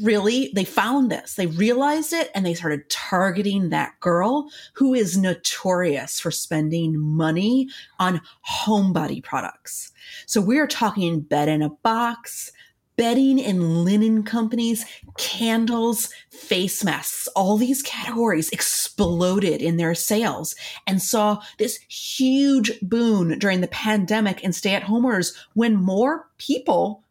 [0.03, 1.35] really they found this.
[1.35, 7.69] They realized it and they started targeting that girl who is notorious for spending money
[7.99, 9.93] on homebody products.
[10.27, 12.53] So we're talking bed in a box
[12.97, 14.85] bedding and linen companies,
[15.19, 20.55] candles, face masks, all these categories exploded in their sales
[20.87, 26.29] and saw this huge boon during the pandemic and stay at home orders when more
[26.39, 27.03] people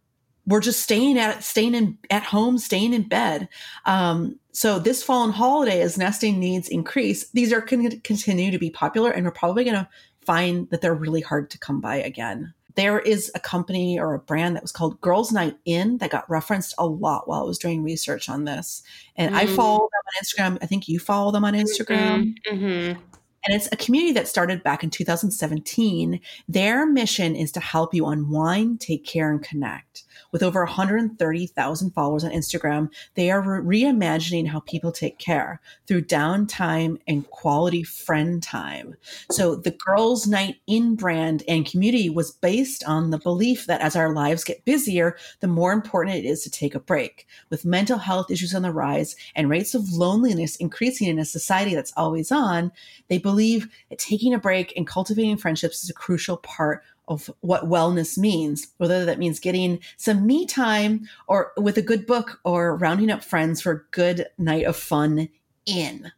[0.47, 3.49] were just staying at staying in at home, staying in bed.
[3.85, 8.51] Um, so this fall and holiday, as nesting needs increase, these are going to continue
[8.51, 9.89] to be popular, and we're probably going to
[10.21, 14.19] find that they're really hard to come by again there is a company or a
[14.19, 17.57] brand that was called Girls Night In that got referenced a lot while I was
[17.57, 18.83] doing research on this.
[19.15, 19.49] And mm-hmm.
[19.49, 20.57] I follow them on Instagram.
[20.61, 22.35] I think you follow them on Instagram.
[22.49, 22.65] Mm-hmm.
[22.65, 23.01] mm-hmm.
[23.45, 26.19] And it's a community that started back in 2017.
[26.47, 30.03] Their mission is to help you unwind, take care, and connect.
[30.31, 36.03] With over 130,000 followers on Instagram, they are re- reimagining how people take care through
[36.03, 38.95] downtime and quality friend time.
[39.31, 43.95] So the Girls Night In brand and community was based on the belief that as
[43.95, 47.27] our lives get busier, the more important it is to take a break.
[47.49, 51.75] With mental health issues on the rise and rates of loneliness increasing in a society
[51.75, 52.71] that's always on,
[53.07, 57.69] they believe that taking a break and cultivating friendships is a crucial part of what
[57.69, 62.75] wellness means, whether that means getting some me time or with a good book or
[62.75, 65.29] rounding up friends for a good night of fun
[65.65, 66.11] in.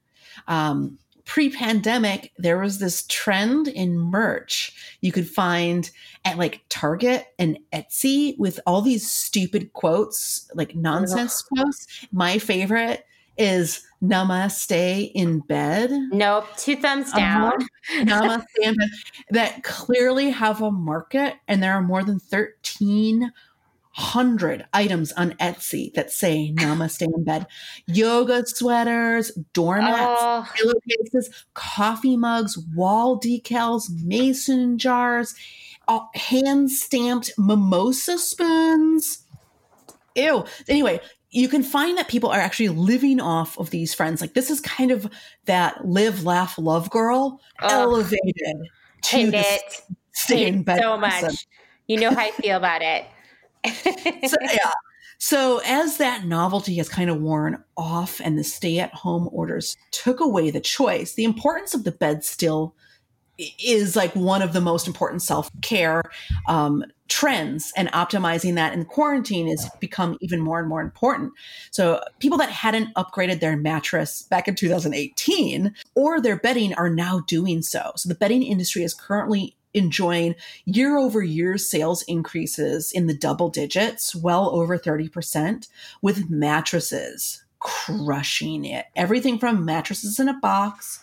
[0.47, 5.91] Um, Pre pandemic, there was this trend in merch you could find
[6.23, 11.85] at like Target and Etsy with all these stupid quotes, like nonsense quotes.
[12.13, 13.05] My favorite
[13.37, 15.89] is namaste in bed.
[16.11, 17.19] Nope, two thumbs uh-huh.
[17.19, 17.53] down.
[18.05, 18.89] Namaste in bed
[19.31, 26.11] that clearly have a market, and there are more than 1,300 items on Etsy that
[26.11, 27.47] say namaste in bed.
[27.87, 30.47] Yoga sweaters, doormats, oh.
[30.55, 35.33] pillowcases, coffee mugs, wall decals, mason jars,
[36.13, 39.23] hand stamped mimosa spoons.
[40.15, 40.45] Ew.
[40.67, 44.21] Anyway, you can find that people are actually living off of these friends.
[44.21, 45.09] Like this is kind of
[45.45, 48.55] that live, laugh, love girl elevated
[49.03, 49.81] to Hate the it.
[50.13, 51.21] stay in bed so much.
[51.21, 51.37] person.
[51.87, 53.05] You know how I feel about it.
[54.29, 54.71] so, yeah.
[55.19, 59.75] So as that novelty has kind of worn off and the stay at home orders
[59.91, 62.75] took away the choice, the importance of the bed still
[63.37, 66.03] is like one of the most important self care
[66.47, 71.31] um, trends, and optimizing that in quarantine has become even more and more important.
[71.71, 77.21] So people that hadn't upgraded their mattress back in 2018 or their bedding are now
[77.27, 77.91] doing so.
[77.95, 83.49] So the bedding industry is currently enjoying year over year sales increases in the double
[83.49, 85.67] digits, well over 30%,
[86.01, 88.85] with mattresses crushing it.
[88.95, 90.99] Everything from mattresses in a box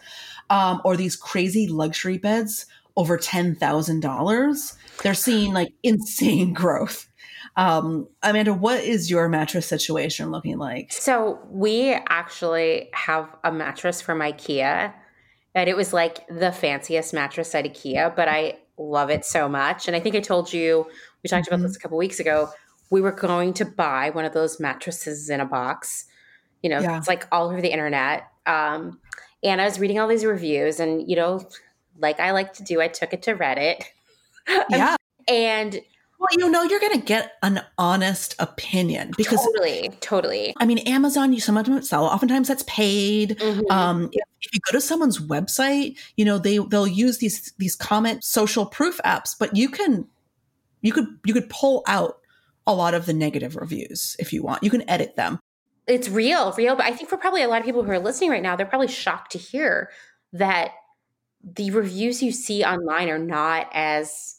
[0.50, 4.76] um, or these crazy luxury beds over $10,000.
[5.02, 7.08] They're seeing like insane growth.
[7.56, 10.92] Um, Amanda, what is your mattress situation looking like?
[10.92, 14.92] So we actually have a mattress from IKEA,
[15.54, 19.86] and it was like the fanciest mattress at IKEA, but I love it so much.
[19.86, 20.86] And I think I told you
[21.22, 21.62] we talked about Mhm.
[21.62, 22.50] this a couple weeks ago.
[22.90, 26.06] We were going to buy one of those mattresses in a box.
[26.62, 26.98] You know, Yeah.
[26.98, 28.24] it's like all over the internet.
[28.46, 28.98] Um,
[29.44, 31.46] and I was reading all these reviews, and you know,
[31.98, 33.82] like I like to do, I took it to Reddit.
[34.68, 34.96] Yeah.
[35.26, 35.80] And
[36.18, 40.54] Well, you know, you're going to get an honest opinion because totally, totally.
[40.58, 42.04] I mean, Amazon, you sometimes sell.
[42.04, 43.38] Oftentimes, that's paid.
[43.38, 43.70] Mhm.
[43.70, 48.22] Um, if you go to someone's website, you know they they'll use these these comment
[48.22, 50.06] social proof apps, but you can
[50.82, 52.18] you could you could pull out
[52.66, 54.62] a lot of the negative reviews if you want.
[54.62, 55.40] You can edit them.
[55.86, 56.76] It's real, real.
[56.76, 58.66] But I think for probably a lot of people who are listening right now, they're
[58.66, 59.90] probably shocked to hear
[60.32, 60.72] that
[61.42, 64.36] the reviews you see online are not as,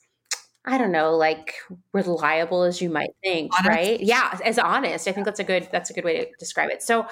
[0.66, 1.54] I don't know, like
[1.94, 3.70] reliable as you might think, Honest.
[3.70, 4.00] right?
[4.00, 5.08] Yeah, as honest.
[5.08, 6.82] I think that's a good that's a good way to describe it.
[6.82, 7.06] So,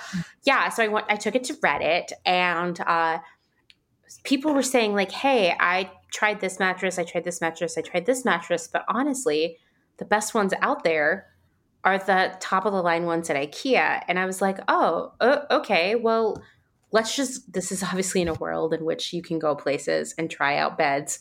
[0.43, 3.19] yeah, so I went, I took it to Reddit, and uh,
[4.23, 8.07] people were saying like, "Hey, I tried this mattress, I tried this mattress, I tried
[8.07, 9.57] this mattress, but honestly,
[9.97, 11.27] the best ones out there."
[11.83, 14.03] Are the top of the line ones at IKEA.
[14.07, 16.41] And I was like, oh, o- okay, well,
[16.91, 20.29] let's just, this is obviously in a world in which you can go places and
[20.29, 21.19] try out beds.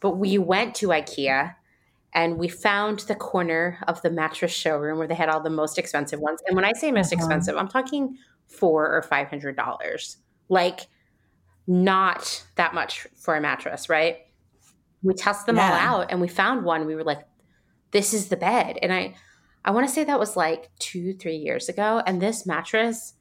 [0.00, 1.54] But we went to IKEA
[2.12, 5.78] and we found the corner of the mattress showroom where they had all the most
[5.78, 6.40] expensive ones.
[6.46, 7.16] And when I say most Uh-huh.
[7.16, 8.16] expensive, I'm talking
[8.46, 10.18] four or five hundred dollars.
[10.48, 10.86] Like
[11.66, 14.18] not that much for a mattress, right?
[15.02, 16.86] We tested them all out and we found one.
[16.86, 17.26] We were like,
[17.90, 18.78] this is the bed.
[18.80, 19.14] And I
[19.66, 22.00] I want to say that was like two, three years ago.
[22.06, 23.14] And this mattress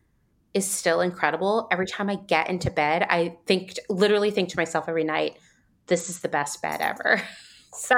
[0.53, 1.67] is still incredible.
[1.71, 5.37] Every time I get into bed, I think literally think to myself every night,
[5.87, 7.21] this is the best bed ever.
[7.77, 7.97] So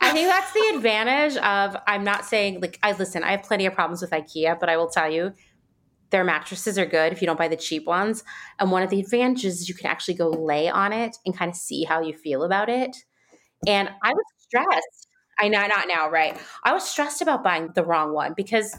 [0.00, 3.66] I think that's the advantage of I'm not saying like I listen, I have plenty
[3.66, 5.34] of problems with IKEA, but I will tell you
[6.08, 8.24] their mattresses are good if you don't buy the cheap ones.
[8.58, 11.50] And one of the advantages is you can actually go lay on it and kind
[11.50, 12.96] of see how you feel about it.
[13.66, 15.08] And I was stressed.
[15.38, 16.38] I know not now, right?
[16.62, 18.76] I was stressed about buying the wrong one because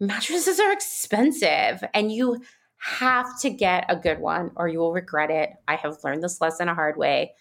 [0.00, 2.42] mattresses are expensive and you
[2.78, 5.50] have to get a good one or you will regret it.
[5.68, 7.32] I have learned this lesson a hard way.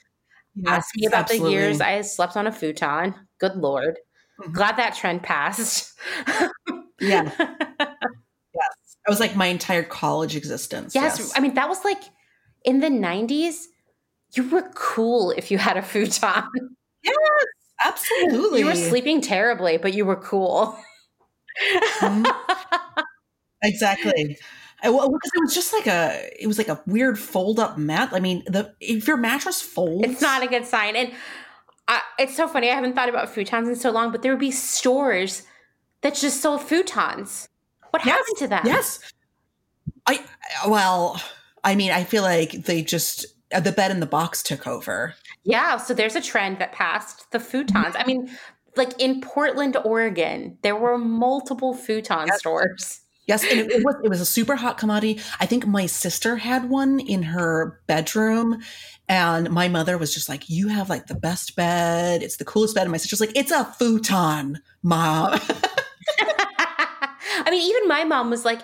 [0.68, 3.16] Ask me about the years I slept on a futon.
[3.40, 3.98] Good lord.
[4.40, 4.54] Mhm.
[4.54, 5.92] Glad that trend passed.
[7.00, 7.32] Yeah.
[7.40, 8.98] yes.
[9.06, 10.96] That was like my entire college existence.
[10.96, 12.02] yes, I mean that was like
[12.64, 13.66] in the 90s
[14.36, 16.44] you were cool if you had a futon.
[17.84, 18.60] Absolutely.
[18.60, 20.78] You were sleeping terribly, but you were cool.
[22.00, 22.26] Mhm.
[23.66, 24.38] Exactly.
[24.82, 27.78] I- well, because it was just like a, it was like a weird fold up
[27.78, 28.10] mat.
[28.12, 30.98] I mean, the if your mattress folds, it's not a good sign.
[30.98, 31.14] And
[31.88, 32.70] I, it's so funny.
[32.70, 35.44] I haven't thought about futons in so long, but there would be stores
[36.02, 37.48] that just sold futons.
[37.92, 38.64] What Yes, happened to them?
[38.66, 39.00] Yes.
[40.06, 40.20] I
[40.68, 41.22] well,
[41.64, 43.26] I mean, I feel like they just
[43.58, 45.16] the bed in the box took over.
[45.44, 45.78] Yeah.
[45.78, 47.94] So there's a trend that passed the futons.
[47.98, 48.30] I mean,
[48.76, 52.40] like in Portland, Oregon, there were multiple futon Yes.
[52.40, 53.00] stores.
[53.26, 55.22] Yes, and it, it was it was a super hot commodity.
[55.40, 58.62] I think my sister had one in her bedroom,
[59.08, 62.22] and my mother was just like, "You have like the best bed.
[62.22, 65.40] It's the coolest bed." And my sister's like, "It's a futon, mom."
[67.46, 68.62] I mean, even my mom was like,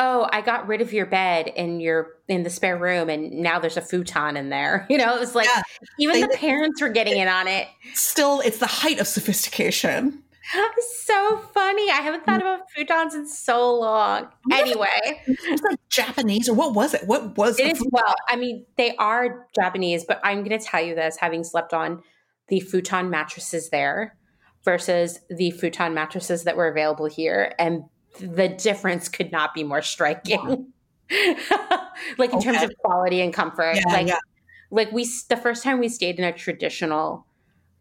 [0.00, 3.60] "Oh, I got rid of your bed in your in the spare room, and now
[3.60, 5.62] there's a futon in there." You know, it was like Yeah.
[6.00, 7.68] even They- the parents were getting in on it.
[7.94, 10.22] Still, it's the height of sophistication.
[10.52, 11.90] It's so funny.
[11.90, 14.26] I haven't thought about futons in so long.
[14.50, 14.88] Anyway,
[15.26, 17.06] it's like Japanese, or what was it?
[17.06, 18.14] What was it is well.
[18.28, 22.02] I mean, they are Japanese, but I'm going to tell you this: having slept on
[22.48, 24.16] the futon mattresses there
[24.64, 27.84] versus the futon mattresses that were available here, and
[28.18, 30.72] the difference could not be more striking.
[32.18, 33.76] like in terms of quality and comfort.
[33.76, 34.18] Yeah, like yeah.
[34.70, 37.26] like we the first time we stayed in a traditional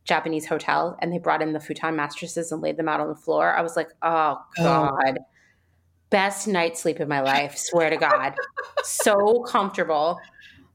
[0.05, 3.15] Japanese hotel and they brought in the futon mattresses and laid them out on the
[3.15, 4.63] floor, I was like, oh, oh.
[4.63, 5.19] God.
[5.19, 5.25] Oh.
[6.09, 8.33] Best night sleep of my life, swear to God.
[8.83, 10.19] so comfortable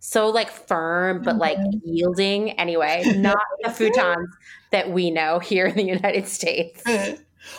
[0.04, 1.78] so like firm but like mm-hmm.
[1.82, 4.26] yielding anyway not the futons
[4.70, 6.82] that we know here in the united states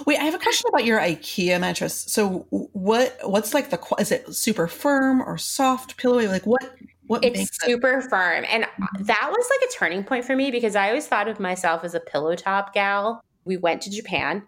[0.05, 4.11] wait i have a question about your ikea mattress so what what's like the is
[4.11, 6.75] it super firm or soft pillowy like what
[7.07, 8.09] what it's super it?
[8.09, 9.03] firm and mm-hmm.
[9.03, 11.93] that was like a turning point for me because i always thought of myself as
[11.93, 14.43] a pillow top gal we went to japan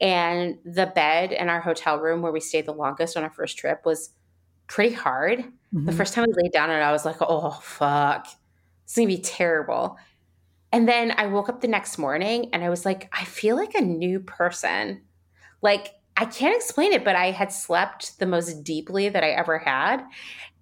[0.00, 3.56] and the bed in our hotel room where we stayed the longest on our first
[3.56, 4.10] trip was
[4.66, 5.38] pretty hard.
[5.38, 5.86] Mm-hmm.
[5.86, 8.26] The first time I laid down on it, I was like, oh, fuck.
[8.84, 9.96] It's going to be terrible.
[10.72, 13.74] And then I woke up the next morning and I was like, I feel like
[13.74, 15.02] a new person.
[15.60, 19.58] Like, I can't explain it, but I had slept the most deeply that I ever
[19.58, 20.02] had.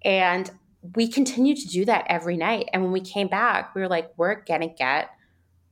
[0.03, 0.49] And
[0.95, 2.69] we continued to do that every night.
[2.73, 5.11] And when we came back, we were like, we're going to get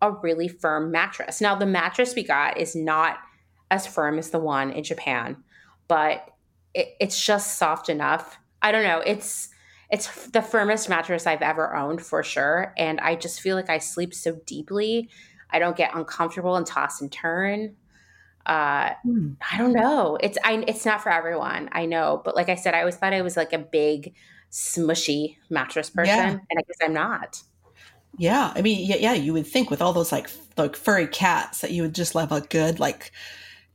[0.01, 1.41] a really firm mattress.
[1.41, 3.17] Now, the mattress we got is not
[3.71, 5.37] as firm as the one in Japan,
[5.87, 6.29] but
[6.73, 8.37] it, it's just soft enough.
[8.61, 8.99] I don't know.
[8.99, 9.49] It's
[9.89, 13.79] it's the firmest mattress I've ever owned for sure, and I just feel like I
[13.79, 15.09] sleep so deeply.
[15.49, 17.75] I don't get uncomfortable and toss and turn.
[18.45, 19.31] Uh, hmm.
[19.51, 20.17] I don't know.
[20.21, 20.63] It's I.
[20.67, 21.69] It's not for everyone.
[21.71, 24.13] I know, but like I said, I always thought I was like a big,
[24.51, 26.29] smushy mattress person, yeah.
[26.29, 27.41] and I guess I'm not.
[28.17, 29.13] Yeah, I mean, yeah, yeah.
[29.13, 32.31] You would think with all those like like furry cats that you would just love
[32.31, 33.11] a good like,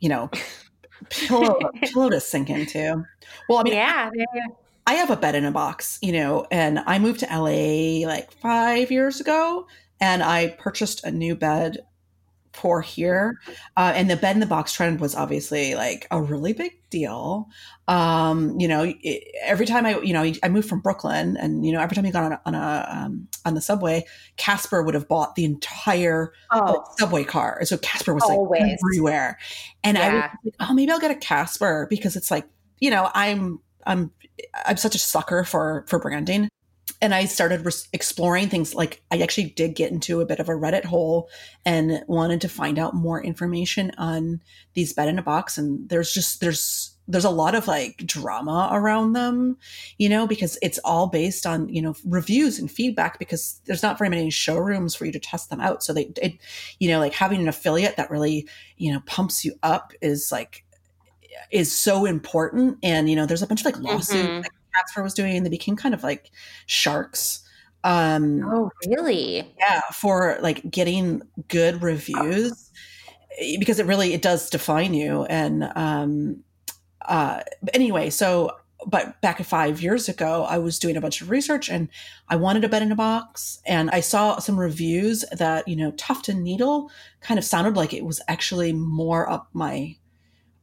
[0.00, 0.30] you know,
[1.10, 3.04] pillow, pillow to sink into.
[3.48, 4.24] Well, I mean, yeah, yeah,
[4.86, 8.32] I have a bed in a box, you know, and I moved to LA like
[8.32, 9.66] five years ago,
[10.00, 11.78] and I purchased a new bed
[12.54, 13.40] for here.
[13.76, 17.48] Uh, and the bed in the box trend was obviously like a really big deal.
[17.88, 21.72] Um, you know, it, every time I, you know, I moved from Brooklyn and, you
[21.72, 24.04] know, every time you got on a, on a, um, on the subway,
[24.36, 26.84] Casper would have bought the entire oh.
[26.96, 27.64] subway car.
[27.64, 28.62] So Casper was Always.
[28.62, 29.38] like everywhere.
[29.82, 30.04] And yeah.
[30.04, 32.46] I was like, oh, maybe I'll get a Casper because it's like,
[32.78, 34.12] you know, I'm, I'm,
[34.66, 36.48] I'm such a sucker for, for branding
[37.00, 40.52] and I started exploring things like I actually did get into a bit of a
[40.52, 41.28] Reddit hole
[41.64, 44.40] and wanted to find out more information on
[44.74, 45.58] these bed in a box.
[45.58, 49.58] And there's just, there's, there's a lot of like drama around them,
[49.98, 53.98] you know, because it's all based on, you know, reviews and feedback because there's not
[53.98, 55.82] very many showrooms for you to test them out.
[55.82, 56.38] So they, it,
[56.78, 60.63] you know, like having an affiliate that really, you know, pumps you up is like,
[61.50, 62.78] is so important.
[62.82, 64.42] And, you know, there's a bunch of like lawsuits, mm-hmm.
[64.42, 65.36] like Casper was doing.
[65.36, 66.30] And they became kind of like
[66.66, 67.40] sharks.
[67.84, 69.54] Um, oh, really?
[69.58, 72.70] Yeah, for like getting good reviews
[73.38, 75.24] eh, because it really it does define you.
[75.24, 76.44] And um,
[77.02, 77.42] uh,
[77.74, 78.52] anyway, so
[78.86, 81.88] but back five years ago, I was doing a bunch of research and
[82.28, 83.60] I wanted a bed in a box.
[83.66, 87.92] And I saw some reviews that, you know, Tuft and Needle kind of sounded like
[87.92, 89.96] it was actually more up my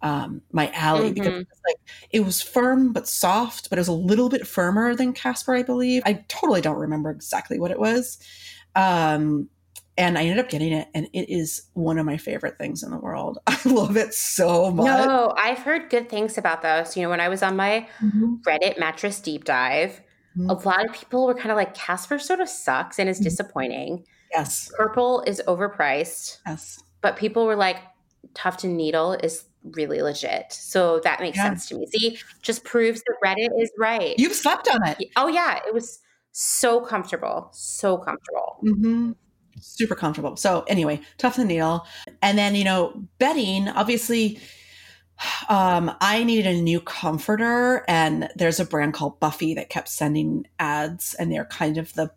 [0.02, 1.14] um, my alley mm-hmm.
[1.14, 1.78] because it was, like,
[2.12, 5.64] it was firm but soft, but it was a little bit firmer than Casper, I
[5.64, 6.02] believe.
[6.06, 8.18] I totally don't remember exactly what it was.
[8.76, 9.50] Um,
[9.98, 12.92] and I ended up getting it, and it is one of my favorite things in
[12.92, 13.38] the world.
[13.48, 14.86] I love it so much.
[14.86, 16.96] No, I've heard good things about those.
[16.96, 18.36] You know, when I was on my mm-hmm.
[18.48, 20.02] Reddit mattress deep dive,
[20.36, 20.50] mm-hmm.
[20.50, 23.26] a lot of people were kind of like, Casper sort of sucks and is mm-hmm.
[23.26, 24.06] disappointing.
[24.32, 24.72] Yes.
[24.76, 26.40] Purple is overpriced.
[26.48, 26.82] Yes.
[27.02, 27.78] But people were like,
[28.34, 30.52] Tuft and Needle is really legit.
[30.52, 31.46] So that makes yeah.
[31.46, 31.88] sense to me.
[31.88, 34.16] See, just proves that Reddit is right.
[34.18, 34.98] You've slept on it.
[35.16, 36.00] Oh yeah, it was
[36.32, 38.58] so comfortable, so comfortable.
[38.64, 39.12] Mm-hmm.
[39.60, 40.36] Super comfortable.
[40.38, 41.86] So anyway, Tuft and Needle,
[42.22, 43.68] and then you know bedding.
[43.68, 44.40] Obviously,
[45.50, 50.48] um, I needed a new comforter, and there's a brand called Buffy that kept sending
[50.58, 52.12] ads, and they're kind of the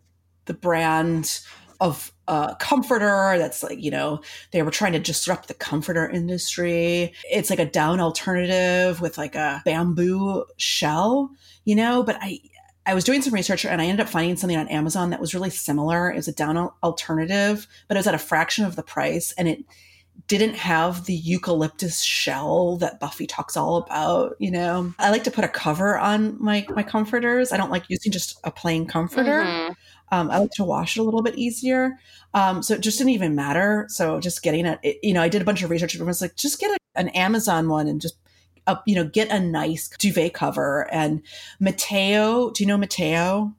[0.45, 1.39] the brand
[1.79, 4.21] of a comforter that's like you know
[4.51, 9.35] they were trying to disrupt the comforter industry it's like a down alternative with like
[9.35, 11.31] a bamboo shell
[11.65, 12.39] you know but i
[12.85, 15.33] i was doing some research and i ended up finding something on amazon that was
[15.33, 18.83] really similar it was a down alternative but it was at a fraction of the
[18.83, 19.63] price and it
[20.27, 24.93] didn't have the eucalyptus shell that Buffy talks all about, you know.
[24.97, 27.51] I like to put a cover on my my comforters.
[27.51, 29.43] I don't like using just a plain comforter.
[29.43, 29.73] Mm-hmm.
[30.11, 31.97] Um, I like to wash it a little bit easier.
[32.33, 33.85] Um, so it just didn't even matter.
[33.89, 36.05] So just getting it, it you know, I did a bunch of research and I
[36.05, 38.15] was like, just get a, an Amazon one and just,
[38.67, 40.87] uh, you know, get a nice duvet cover.
[40.91, 41.21] And
[41.59, 43.53] Matteo, do you know Matteo?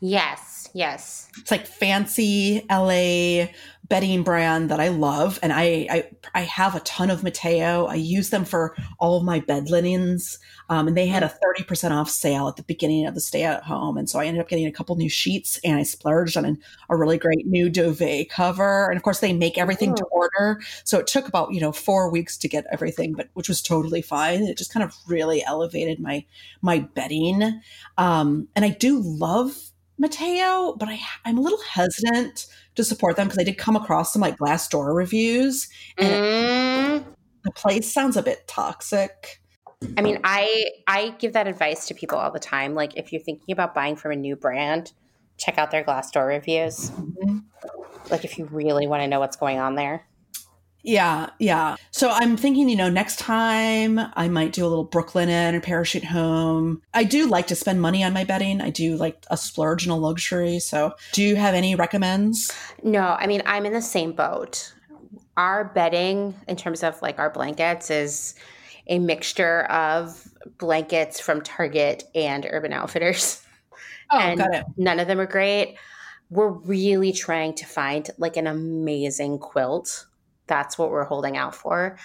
[0.00, 1.30] Yes, yes.
[1.38, 3.46] It's like fancy LA
[3.88, 7.86] bedding brand that I love, and I I, I have a ton of Matteo.
[7.86, 11.62] I use them for all of my bed linens, um, and they had a thirty
[11.64, 14.40] percent off sale at the beginning of the stay at home, and so I ended
[14.40, 16.58] up getting a couple new sheets, and I splurged on an,
[16.88, 20.98] a really great new duvet cover, and of course they make everything to order, so
[20.98, 24.42] it took about you know four weeks to get everything, but which was totally fine.
[24.44, 26.24] It just kind of really elevated my
[26.62, 27.60] my bedding,
[27.98, 29.54] um, and I do love
[29.98, 32.46] Matteo, but I, I'm a little hesitant
[32.76, 35.68] to support them because I did come across some like Glassdoor reviews,
[35.98, 36.96] and mm.
[36.96, 37.04] it,
[37.42, 39.40] the place sounds a bit toxic.
[39.98, 42.74] I mean, I I give that advice to people all the time.
[42.74, 44.92] Like, if you're thinking about buying from a new brand,
[45.36, 46.90] check out their Glassdoor reviews.
[46.90, 47.38] Mm-hmm.
[48.10, 50.06] Like, if you really want to know what's going on there.
[50.86, 51.74] Yeah, yeah.
[51.90, 56.04] So I'm thinking, you know, next time I might do a little Brooklinen or parachute
[56.04, 56.80] home.
[56.94, 58.60] I do like to spend money on my bedding.
[58.60, 60.60] I do like a splurge and a luxury.
[60.60, 62.52] So do you have any recommends?
[62.84, 64.72] No, I mean, I'm in the same boat.
[65.36, 68.36] Our bedding, in terms of like our blankets, is
[68.86, 70.28] a mixture of
[70.58, 73.42] blankets from Target and Urban Outfitters.
[74.12, 74.64] Oh, and got it.
[74.76, 75.78] None of them are great.
[76.30, 80.06] We're really trying to find like an amazing quilt
[80.46, 81.98] that's what we're holding out for.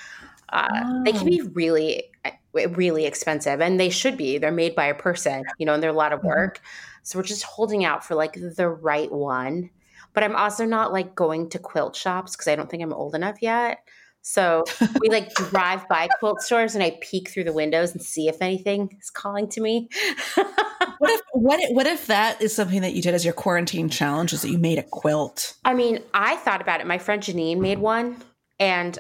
[0.50, 1.04] Uh, oh.
[1.04, 1.50] They can be oh.
[1.54, 2.12] really,
[2.54, 4.38] really expensive, and they should be.
[4.38, 6.58] They're made by a person, you know, and they're a lot of work.
[6.58, 7.00] Mm-hmm.
[7.04, 9.70] So we're just holding out for like the right one.
[10.14, 13.16] But I'm also not like going to quilt shops because I don't think I'm old
[13.16, 13.80] enough yet.
[14.22, 14.64] So
[15.00, 18.42] we like drive by quilt stores and I peek through the windows and see if
[18.42, 19.90] anything is calling to me.
[20.36, 23.90] what if what if, what if that is something that you did as your quarantine
[23.90, 25.56] challenge is that you made a quilt?
[25.66, 26.88] I mean, I thought about it.
[26.88, 28.22] My friend Janine made one
[28.62, 29.00] and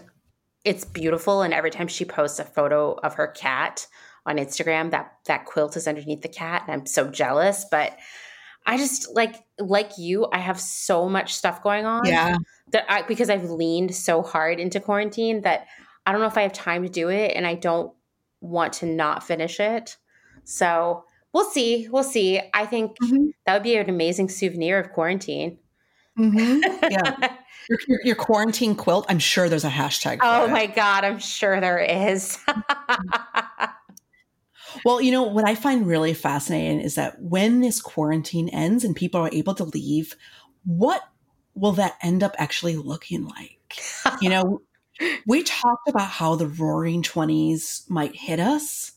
[0.66, 3.88] it's beautiful and every time she posts a photo of her cat
[4.26, 7.97] on Instagram that that quilt is underneath the cat and I'm so jealous but
[8.66, 12.38] I just like like you I have so much stuff going on yeah.
[12.72, 15.68] that I, because I've leaned so hard into quarantine that
[16.05, 17.93] I don't know if I have time to do it and I don't
[18.41, 19.97] want to not finish it.
[20.43, 22.41] So we'll see we'll see.
[22.53, 23.30] I think mm-hmm.
[23.45, 25.57] that would be an amazing souvenir of quarantine.
[26.20, 26.86] Mm-hmm.
[26.91, 27.36] yeah
[27.70, 29.05] your, your, your, quarantine quilt.
[29.09, 30.20] I'm sure there's a hashtag.
[30.22, 32.38] oh my god, I'm sure there is.
[34.86, 38.95] well, you know what I find really fascinating is that when this quarantine ends and
[38.95, 40.16] people are able to leave,
[40.66, 41.01] what
[41.53, 43.80] will that end up actually looking like?
[44.22, 44.62] you know,
[45.26, 48.93] we talked about how the roaring 20s might hit us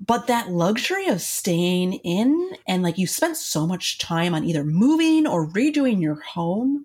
[0.00, 4.64] but that luxury of staying in and like you spent so much time on either
[4.64, 6.84] moving or redoing your home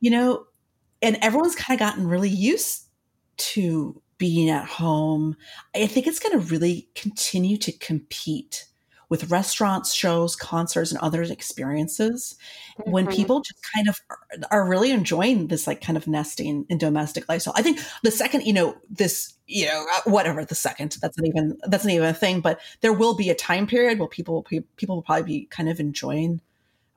[0.00, 0.46] you know
[1.02, 2.86] and everyone's kind of gotten really used
[3.36, 5.36] to being at home.
[5.74, 8.66] I think it's going to really continue to compete
[9.10, 12.36] with restaurants, shows, concerts, and other experiences
[12.78, 12.90] mm-hmm.
[12.90, 14.00] when people just kind of
[14.50, 17.54] are, really enjoying this like kind of nesting and domestic lifestyle.
[17.56, 21.26] I think the second, you know, this, you know, uh, whatever the second, that's not
[21.26, 24.46] even that's not even a thing, but there will be a time period where people
[24.76, 26.40] people will probably be kind of enjoying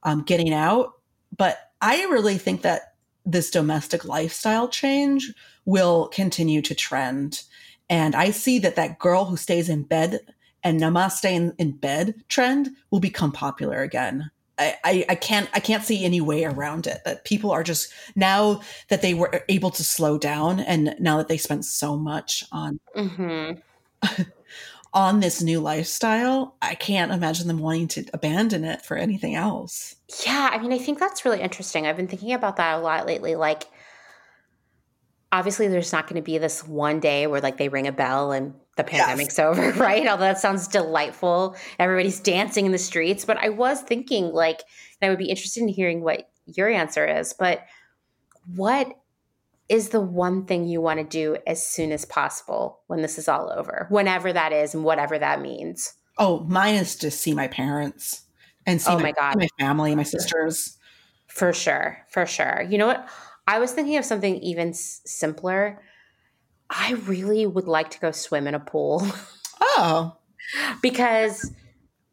[0.03, 0.93] um, getting out.
[1.35, 2.92] But I really think that
[3.25, 5.33] this domestic lifestyle change
[5.65, 7.43] will continue to trend.
[7.89, 10.19] And I see that that girl who stays in bed
[10.63, 14.31] and namaste in, in bed trend will become popular again.
[14.57, 17.01] I, I, I, can't I can't see any way around it.
[17.05, 21.27] That people are just now that they were able to slow down and now that
[21.27, 23.59] they spent so much on mm-hmm.
[24.93, 29.95] on this new lifestyle, I can't imagine them wanting to abandon it for anything else.
[30.25, 31.87] Yeah, I mean, I think that's really interesting.
[31.87, 33.35] I've been thinking about that a lot lately.
[33.35, 33.63] Like,
[35.31, 38.31] obviously, there's not going to be this one day where like they ring a bell
[38.31, 39.39] and the pandemic's yes.
[39.45, 40.07] over, right?
[40.07, 41.55] Although that sounds delightful.
[41.79, 43.25] Everybody's dancing in the streets.
[43.25, 44.61] But I was thinking, like,
[45.01, 47.33] I would be interested in hearing what your answer is.
[47.33, 47.65] But
[48.55, 48.93] what
[49.69, 53.27] is the one thing you want to do as soon as possible when this is
[53.27, 55.93] all over, whenever that is and whatever that means?
[56.17, 58.23] Oh, mine is to see my parents
[58.65, 59.37] and see oh my, my, God.
[59.37, 60.77] my family, my sisters.
[61.27, 62.05] For sure.
[62.09, 62.65] For sure.
[62.69, 63.07] You know what?
[63.47, 65.81] I was thinking of something even s- simpler.
[66.69, 69.05] I really would like to go swim in a pool.
[69.75, 70.17] Oh.
[70.81, 71.49] because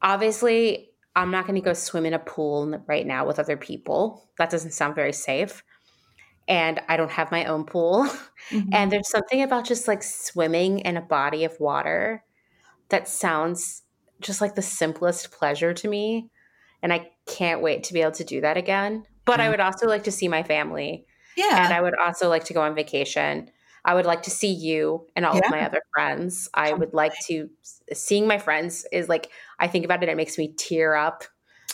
[0.01, 4.31] obviously, I'm not going to go swim in a pool right now with other people.
[4.39, 5.63] That doesn't sound very safe
[6.51, 8.07] and I don't have my own pool.
[8.51, 8.71] Mm-hmm.
[8.73, 12.25] And there's something about just like swimming in a body of water
[12.89, 13.83] that sounds
[14.21, 16.31] just like the simplest pleasure to me.
[16.83, 19.05] And I can't wait to be able to do that again.
[19.25, 19.43] But mm-hmm.
[19.43, 21.07] I would also like to see my family.
[21.37, 21.65] Yeah.
[21.65, 23.51] And I would also like to go on vacation.
[23.85, 25.45] I would like to see you and all yeah.
[25.45, 26.49] of my other friends.
[26.53, 27.49] I would like to
[27.93, 29.29] seeing my friends is like
[29.61, 31.23] I think about it, it makes me tear up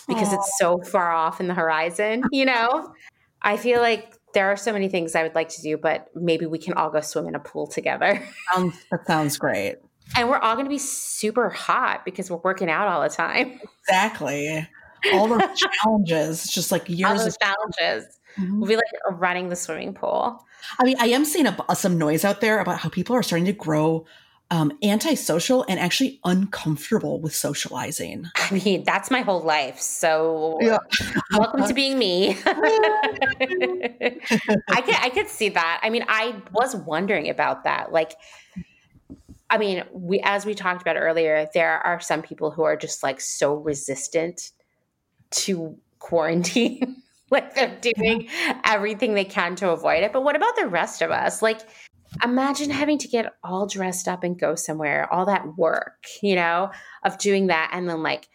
[0.08, 0.34] because Aww.
[0.34, 2.92] it's so far off in the horizon, you know?
[3.42, 6.44] I feel like there are so many things I would like to do, but maybe
[6.44, 8.22] we can all go swim in a pool together.
[8.54, 9.76] Sounds, that sounds great.
[10.14, 13.58] And we're all going to be super hot because we're working out all the time.
[13.88, 14.68] Exactly.
[15.14, 15.40] All those
[15.80, 18.18] challenges, just like years all those of challenges.
[18.36, 18.58] Mm-hmm.
[18.58, 20.44] We'll be like running the swimming pool.
[20.80, 23.46] I mean, I am seeing a, some noise out there about how people are starting
[23.46, 24.04] to grow
[24.50, 28.26] um, antisocial and actually uncomfortable with socializing.
[28.36, 29.80] I mean, that's my whole life.
[29.80, 30.78] So, yeah.
[31.36, 32.36] welcome to being me.
[32.46, 32.52] I
[34.84, 35.80] could I could see that.
[35.82, 37.90] I mean, I was wondering about that.
[37.92, 38.12] Like,
[39.50, 43.02] I mean, we as we talked about earlier, there are some people who are just
[43.02, 44.52] like so resistant
[45.30, 47.02] to quarantine.
[47.30, 48.28] like they're doing
[48.64, 50.12] everything they can to avoid it.
[50.12, 51.42] But what about the rest of us?
[51.42, 51.62] Like
[52.22, 56.70] imagine having to get all dressed up and go somewhere, all that work, you know,
[57.04, 58.28] of doing that and then like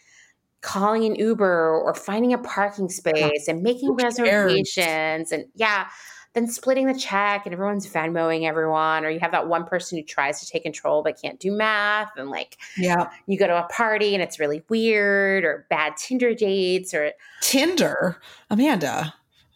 [0.62, 5.88] calling an Uber or finding a parking space and making reservations and yeah,
[6.34, 10.04] then splitting the check and everyone's Venmoing everyone, or you have that one person who
[10.04, 13.68] tries to take control but can't do math, and like, yeah, you go to a
[13.68, 17.12] party and it's really weird, or bad Tinder dates, or
[17.42, 19.14] Tinder, Amanda.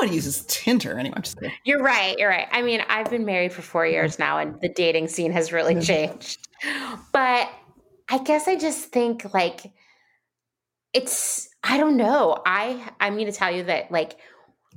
[0.00, 1.22] no one uses Tinder anymore.
[1.64, 2.16] You're right.
[2.18, 2.48] You're right.
[2.50, 5.80] I mean, I've been married for four years now, and the dating scene has really
[5.80, 6.48] changed.
[7.12, 7.50] But
[8.08, 9.72] I guess I just think like
[10.92, 11.48] it's.
[11.62, 12.42] I don't know.
[12.44, 14.16] I I'm going to tell you that like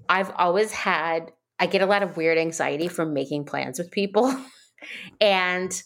[0.10, 1.32] I've always had.
[1.60, 4.36] I get a lot of weird anxiety from making plans with people,
[5.22, 5.82] and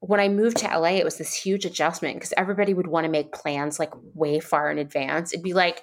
[0.00, 3.10] when I moved to LA, it was this huge adjustment because everybody would want to
[3.10, 5.32] make plans like way far in advance.
[5.32, 5.82] It'd be like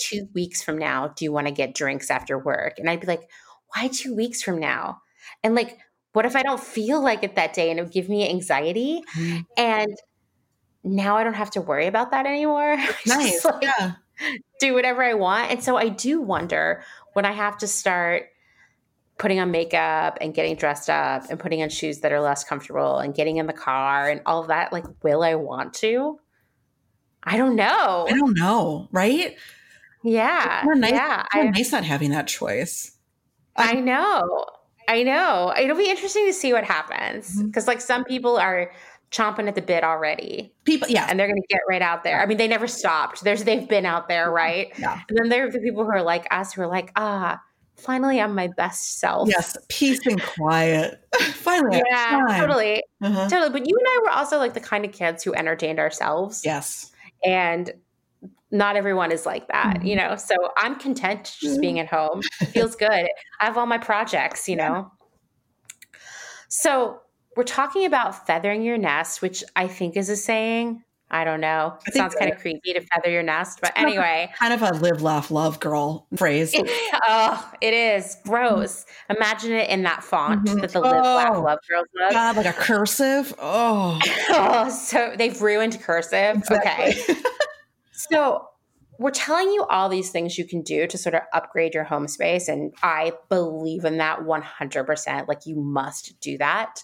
[0.00, 2.78] two weeks from now, do you want to get drinks after work?
[2.78, 3.28] And I'd be like,
[3.74, 5.00] why two weeks from now?
[5.42, 5.78] And like,
[6.12, 9.02] what if I don't feel like it that day and it would give me anxiety?
[9.16, 9.40] Mm-hmm.
[9.56, 9.96] And
[10.82, 12.76] now I don't have to worry about that anymore.
[13.06, 13.44] Nice.
[13.44, 13.92] like, yeah.
[14.60, 15.50] Do whatever I want.
[15.50, 16.82] And so I do wonder
[17.14, 18.24] when I have to start
[19.16, 22.98] putting on makeup and getting dressed up and putting on shoes that are less comfortable
[22.98, 26.18] and getting in the car and all of that, like, will I want to?
[27.22, 28.06] I don't know.
[28.08, 29.36] I don't know, right?
[30.02, 30.64] Yeah.
[30.66, 31.20] It's nice, yeah.
[31.34, 32.92] It's I, nice not having that choice.
[33.56, 34.46] I know.
[34.88, 35.54] I know.
[35.58, 37.70] It'll be interesting to see what happens because, mm-hmm.
[37.70, 38.70] like, some people are
[39.10, 40.52] chomping at the bit already.
[40.64, 42.20] People, yeah, and they're going to get right out there.
[42.20, 43.22] I mean, they never stopped.
[43.22, 44.34] There's they've been out there, mm-hmm.
[44.34, 44.72] right?
[44.78, 45.00] Yeah.
[45.08, 47.40] And then there are the people who are like us, who are like, ah,
[47.76, 49.28] finally, I'm my best self.
[49.28, 51.00] Yes, peace and quiet.
[51.34, 53.28] finally, yeah, totally, uh-huh.
[53.28, 53.50] totally.
[53.50, 56.42] But you and I were also like the kind of kids who entertained ourselves.
[56.44, 56.90] Yes,
[57.24, 57.72] and
[58.50, 59.86] not everyone is like that, mm-hmm.
[59.86, 60.16] you know.
[60.16, 61.94] So I'm content just being mm-hmm.
[61.94, 62.20] at home.
[62.40, 62.90] It feels good.
[62.90, 64.90] I have all my projects, you know.
[66.48, 67.00] So
[67.36, 70.82] we're talking about feathering your nest, which I think is a saying.
[71.12, 71.76] I don't know.
[71.86, 74.30] It sounds kind of creepy to feather your nest, but anyway.
[74.38, 76.54] Kind of a live, laugh, love girl phrase.
[77.08, 78.86] oh, it is gross.
[79.08, 80.60] Imagine it in that font mm-hmm.
[80.60, 82.12] that the live, oh, laugh, love girls love.
[82.12, 83.34] God, like a cursive.
[83.40, 83.98] Oh.
[84.30, 86.36] oh, so they've ruined cursive.
[86.36, 87.14] Exactly.
[87.14, 87.20] Okay.
[88.08, 88.46] So
[88.98, 92.06] we're telling you all these things you can do to sort of upgrade your home
[92.06, 92.48] space.
[92.48, 95.28] And I believe in that 100%.
[95.28, 96.82] Like you must do that.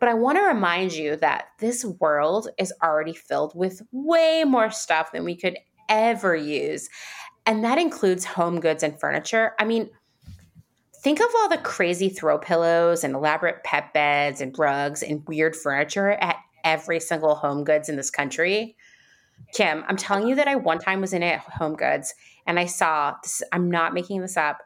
[0.00, 4.70] But I want to remind you that this world is already filled with way more
[4.70, 6.88] stuff than we could ever use.
[7.46, 9.54] And that includes home goods and furniture.
[9.58, 9.88] I mean,
[11.02, 15.56] think of all the crazy throw pillows and elaborate pet beds and rugs and weird
[15.56, 18.76] furniture at every single home goods in this country.
[19.52, 22.14] Kim, I'm telling you that I one time was in at Home Goods
[22.46, 24.58] and I saw this, I'm not making this up,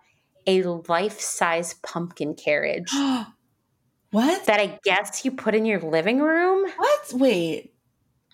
[0.47, 2.91] a life size pumpkin carriage.
[4.11, 4.47] what?
[4.47, 6.71] That I guess you put in your living room.
[6.77, 7.13] What?
[7.15, 7.75] Wait.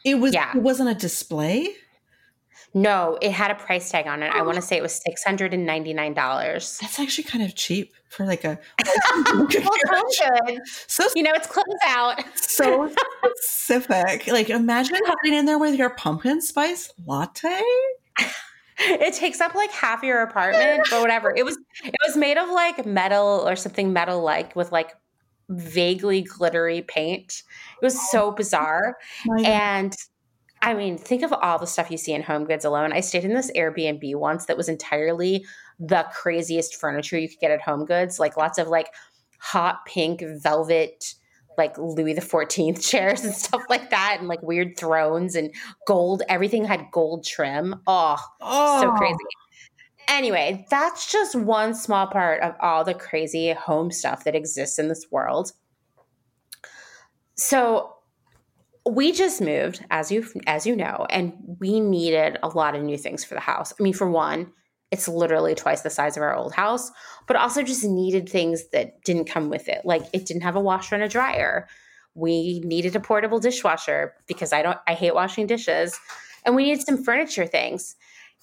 [0.04, 0.56] It was yeah.
[0.56, 1.74] it wasn't a display?
[2.74, 4.30] No, it had a price tag on it.
[4.32, 4.64] I want to oh.
[4.64, 6.78] say it was six hundred and ninety nine dollars.
[6.80, 8.58] That's actually kind of cheap for like a.
[10.86, 12.22] so you know, it's close out.
[12.36, 12.90] so
[13.36, 14.26] specific.
[14.26, 17.60] Like, imagine having in there with your pumpkin spice latte.
[18.78, 21.34] it takes up like half your apartment, but whatever.
[21.34, 24.92] It was it was made of like metal or something metal like with like
[25.48, 27.42] vaguely glittery paint.
[27.80, 28.96] It was so bizarre.
[29.44, 29.94] and
[30.62, 32.92] I mean, think of all the stuff you see in home goods alone.
[32.92, 35.46] I stayed in this Airbnb once that was entirely
[35.78, 38.92] the craziest furniture you could get at home goods, like lots of like
[39.38, 41.14] hot pink velvet
[41.58, 45.52] like Louis the Fourteenth chairs and stuff like that, and like weird thrones and
[45.86, 46.22] gold.
[46.28, 47.74] Everything had gold trim.
[47.86, 49.16] Oh, oh, so crazy.
[50.06, 54.88] Anyway, that's just one small part of all the crazy home stuff that exists in
[54.88, 55.52] this world.
[57.34, 57.97] So
[58.88, 62.98] we just moved as you as you know and we needed a lot of new
[62.98, 63.72] things for the house.
[63.78, 64.52] I mean for one
[64.90, 66.90] it's literally twice the size of our old house
[67.26, 69.82] but also just needed things that didn't come with it.
[69.84, 71.68] Like it didn't have a washer and a dryer.
[72.14, 75.98] We needed a portable dishwasher because i don't i hate washing dishes
[76.44, 77.96] and we needed some furniture things.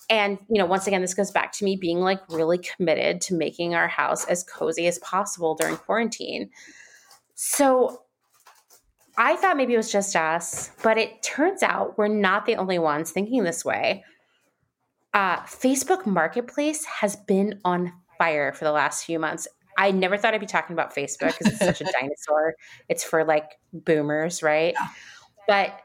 [0.09, 3.35] And you know once again this goes back to me being like really committed to
[3.35, 6.49] making our house as cozy as possible during quarantine.
[7.35, 8.04] So
[9.17, 12.79] I thought maybe it was just us, but it turns out we're not the only
[12.79, 14.03] ones thinking this way.
[15.13, 19.47] Uh, Facebook Marketplace has been on fire for the last few months.
[19.77, 22.55] I never thought I'd be talking about Facebook because it's such a dinosaur.
[22.89, 24.73] It's for like boomers, right?
[24.79, 24.87] Yeah.
[25.47, 25.81] But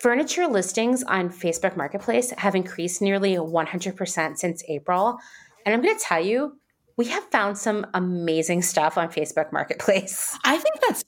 [0.00, 5.18] furniture listings on Facebook Marketplace have increased nearly 100% since April.
[5.64, 6.58] And I'm going to tell you,
[6.96, 10.38] we have found some amazing stuff on Facebook Marketplace.
[10.44, 11.03] I think that's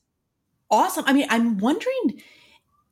[0.70, 1.04] awesome.
[1.06, 2.22] I mean, I'm wondering,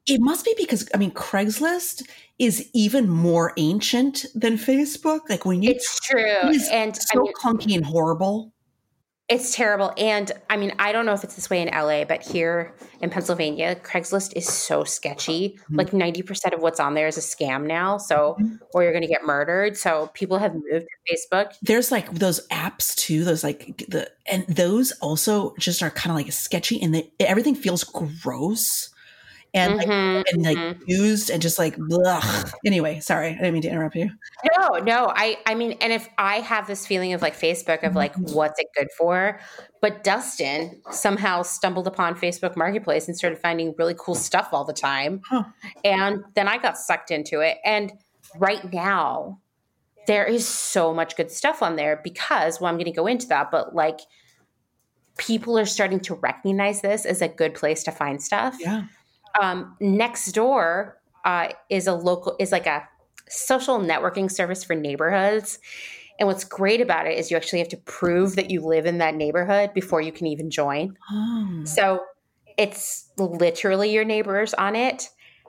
[0.06, 2.02] it must be because, I mean, Craigslist
[2.38, 5.28] is even more ancient than Facebook.
[5.28, 6.22] Like when you, it's true.
[6.24, 8.53] It and so I mean, clunky and horrible.
[9.26, 9.90] It's terrible.
[9.96, 13.08] And I mean, I don't know if it's this way in LA, but here in
[13.08, 15.58] Pennsylvania, Craigslist is so sketchy.
[15.62, 15.76] Mm-hmm.
[15.76, 17.96] Like 90% of what's on there is a scam now.
[17.96, 18.56] So, mm-hmm.
[18.74, 19.78] or you're going to get murdered.
[19.78, 21.54] So people have moved to Facebook.
[21.62, 26.22] There's like those apps too, those like the, and those also just are kind of
[26.22, 28.93] like sketchy and they, everything feels gross
[29.54, 30.82] and like, mm-hmm, and like mm-hmm.
[30.86, 32.22] used and just like blah.
[32.66, 34.10] Anyway, sorry, I didn't mean to interrupt you.
[34.58, 37.94] No, no, I I mean, and if I have this feeling of like Facebook of
[37.94, 38.34] like mm-hmm.
[38.34, 39.38] what's it good for,
[39.80, 44.72] but Dustin somehow stumbled upon Facebook Marketplace and started finding really cool stuff all the
[44.72, 45.44] time, huh.
[45.84, 47.58] and then I got sucked into it.
[47.64, 47.92] And
[48.36, 49.38] right now,
[50.08, 53.28] there is so much good stuff on there because well, I'm going to go into
[53.28, 54.00] that, but like
[55.16, 58.56] people are starting to recognize this as a good place to find stuff.
[58.58, 58.86] Yeah
[59.40, 60.92] um, Nextdoor
[61.24, 62.86] uh, is a local is like a
[63.28, 65.58] social networking service for neighborhoods.
[66.18, 68.98] And what's great about it is you actually have to prove that you live in
[68.98, 70.96] that neighborhood before you can even join.
[71.10, 71.62] Oh.
[71.64, 72.04] So
[72.56, 75.08] it's literally your neighbors on it.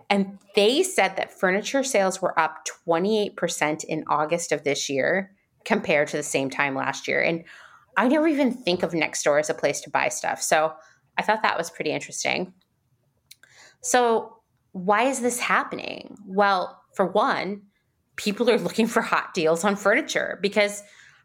[0.10, 5.32] And they said that furniture sales were up 28% in August of this year
[5.66, 7.22] compared to the same time last year.
[7.22, 7.44] And
[7.98, 10.42] I never even think of Nextdoor as a place to buy stuff.
[10.42, 10.74] So
[11.18, 12.54] I thought that was pretty interesting.
[13.86, 14.38] So,
[14.72, 16.18] why is this happening?
[16.26, 17.62] Well, for one,
[18.16, 20.82] people are looking for hot deals on furniture because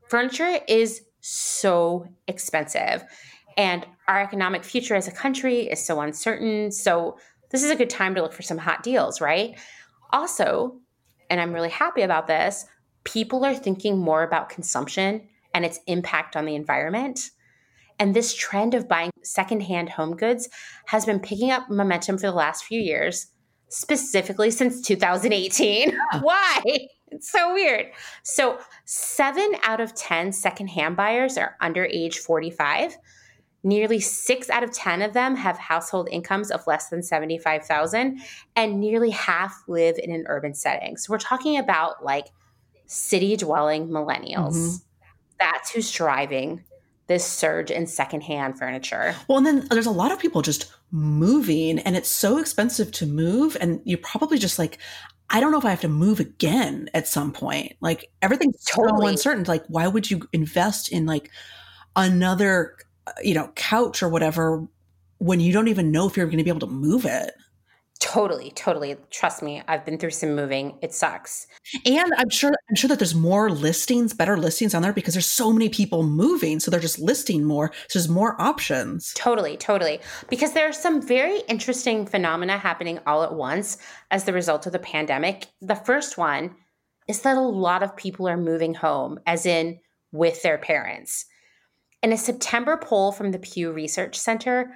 [0.08, 3.02] furniture is so expensive
[3.56, 6.70] and our economic future as a country is so uncertain.
[6.70, 7.16] So,
[7.50, 9.58] this is a good time to look for some hot deals, right?
[10.10, 10.80] Also,
[11.30, 12.66] and I'm really happy about this,
[13.04, 17.30] people are thinking more about consumption and its impact on the environment.
[18.00, 20.48] And this trend of buying secondhand home goods
[20.86, 23.26] has been picking up momentum for the last few years,
[23.68, 25.90] specifically since 2018.
[25.90, 25.96] Yeah.
[26.22, 26.62] Why?
[27.08, 27.86] It's so weird.
[28.22, 32.96] So, seven out of 10 secondhand buyers are under age 45.
[33.62, 38.20] Nearly six out of 10 of them have household incomes of less than 75,000,
[38.56, 40.96] and nearly half live in an urban setting.
[40.96, 42.28] So, we're talking about like
[42.86, 44.54] city dwelling millennials.
[44.54, 44.76] Mm-hmm.
[45.38, 46.64] That's who's driving
[47.10, 49.16] this surge in secondhand furniture.
[49.26, 53.06] Well, and then there's a lot of people just moving, and it's so expensive to
[53.06, 53.56] move.
[53.60, 54.78] And you're probably just like,
[55.28, 57.72] I don't know if I have to move again at some point.
[57.80, 59.06] Like everything's totally.
[59.06, 59.42] so uncertain.
[59.42, 61.32] Like, why would you invest in like
[61.96, 62.76] another,
[63.08, 64.68] uh, you know, couch or whatever
[65.18, 67.34] when you don't even know if you're going to be able to move it?
[68.00, 68.96] Totally, totally.
[69.10, 70.78] Trust me, I've been through some moving.
[70.80, 71.46] It sucks.
[71.84, 75.26] And I'm sure I'm sure that there's more listings, better listings on there because there's
[75.26, 77.70] so many people moving, so they're just listing more.
[77.88, 79.12] So there's more options.
[79.14, 80.00] Totally, totally.
[80.30, 83.76] Because there are some very interesting phenomena happening all at once
[84.10, 85.48] as the result of the pandemic.
[85.60, 86.56] The first one
[87.06, 89.78] is that a lot of people are moving home, as in
[90.10, 91.26] with their parents.
[92.02, 94.72] In a September poll from the Pew Research Center,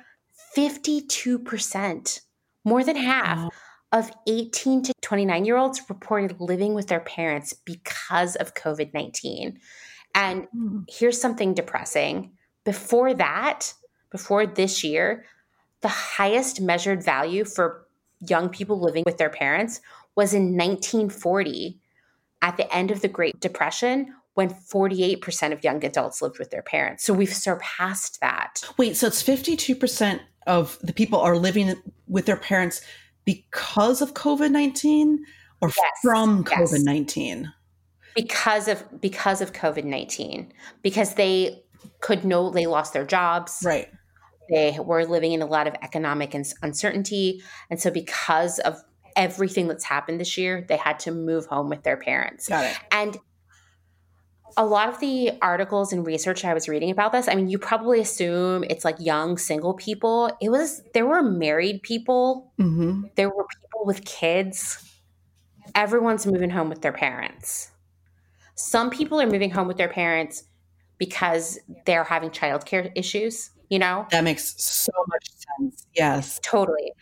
[0.54, 2.20] 52%
[2.64, 3.50] more than half wow.
[3.92, 9.58] of 18 to 29 year olds reported living with their parents because of COVID 19.
[10.14, 10.84] And mm.
[10.88, 12.32] here's something depressing.
[12.64, 13.74] Before that,
[14.10, 15.24] before this year,
[15.80, 17.86] the highest measured value for
[18.20, 19.80] young people living with their parents
[20.16, 21.78] was in 1940
[22.40, 26.62] at the end of the Great Depression when 48% of young adults lived with their
[26.62, 27.04] parents.
[27.04, 28.62] So we've surpassed that.
[28.76, 31.74] Wait, so it's 52% of the people are living
[32.06, 32.80] with their parents
[33.24, 35.24] because of COVID nineteen
[35.60, 37.52] or yes, from COVID nineteen?
[38.14, 41.64] Because of because of COVID nineteen, because they
[42.00, 43.88] could know they lost their jobs, right?
[44.50, 47.42] They were living in a lot of economic uncertainty.
[47.70, 48.82] And so, because of
[49.16, 52.48] everything that's happened this year, they had to move home with their parents.
[52.48, 52.76] Got it.
[52.92, 53.16] And
[54.56, 57.58] a lot of the articles and research I was reading about this, I mean, you
[57.58, 60.36] probably assume it's like young single people.
[60.40, 63.04] It was, there were married people, mm-hmm.
[63.16, 64.78] there were people with kids.
[65.74, 67.70] Everyone's moving home with their parents.
[68.54, 70.44] Some people are moving home with their parents
[70.98, 74.06] because they're having childcare issues, you know?
[74.10, 75.28] That makes so much
[75.58, 75.86] sense.
[75.94, 76.38] Yes.
[76.42, 76.92] Totally.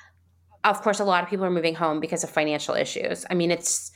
[0.65, 3.27] Of course, a lot of people are moving home because of financial issues.
[3.29, 3.91] I mean, it's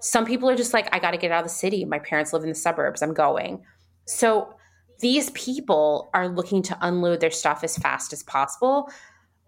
[0.00, 1.84] some people are just like, I got to get out of the city.
[1.84, 3.02] My parents live in the suburbs.
[3.02, 3.62] I'm going.
[4.06, 4.54] So
[5.00, 8.90] these people are looking to unload their stuff as fast as possible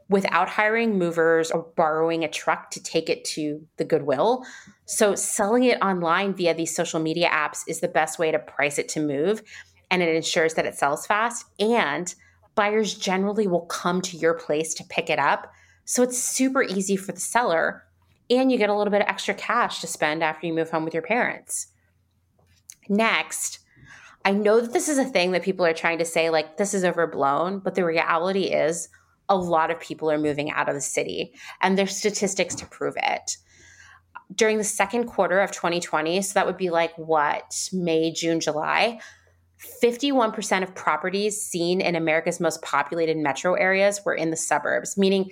[0.08, 4.44] without hiring movers or borrowing a truck to take it to the Goodwill.
[4.84, 8.78] So selling it online via these social media apps is the best way to price
[8.78, 9.42] it to move
[9.90, 12.14] and it ensures that it sells fast and
[12.54, 15.50] buyers generally will come to your place to pick it up.
[15.84, 17.84] So it's super easy for the seller
[18.30, 20.84] and you get a little bit of extra cash to spend after you move home
[20.84, 21.68] with your parents.
[22.88, 23.60] Next,
[24.24, 26.74] I know that this is a thing that people are trying to say, like, this
[26.74, 28.88] is overblown, but the reality is
[29.28, 32.94] a lot of people are moving out of the city, and there's statistics to prove
[33.02, 33.36] it.
[34.34, 39.00] During the second quarter of 2020, so that would be like what, May, June, July,
[39.82, 45.30] 51% of properties seen in America's most populated metro areas were in the suburbs, meaning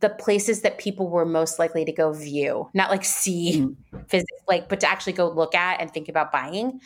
[0.00, 3.98] the places that people were most likely to go view, not like see mm-hmm.
[4.08, 6.80] physically, like, but to actually go look at and think about buying.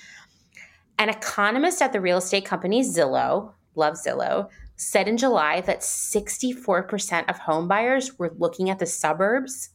[0.98, 7.28] An economist at the real estate company Zillow, love Zillow, said in July that 64%
[7.28, 9.70] of home buyers were looking at the suburbs.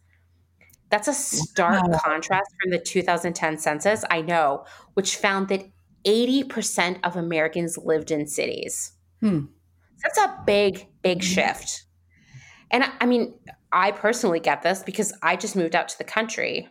[0.89, 1.99] That's a stark wow.
[2.03, 5.65] contrast from the 2010 census, I know, which found that
[6.05, 8.93] 80% of Americans lived in cities.
[9.19, 9.45] Hmm.
[10.01, 11.27] That's a big, big hmm.
[11.27, 11.84] shift.
[12.71, 13.33] And I mean,
[13.71, 16.69] I personally get this because I just moved out to the country.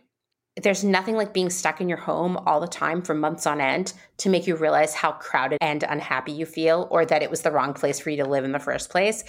[0.61, 3.93] There's nothing like being stuck in your home all the time for months on end
[4.17, 7.51] to make you realize how crowded and unhappy you feel or that it was the
[7.51, 9.23] wrong place for you to live in the first place.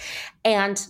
[0.45, 0.85] And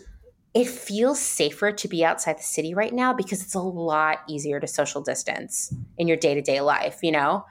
[0.53, 4.59] it feels safer to be outside the city right now because it's a lot easier
[4.59, 7.45] to social distance in your day to day life, you know?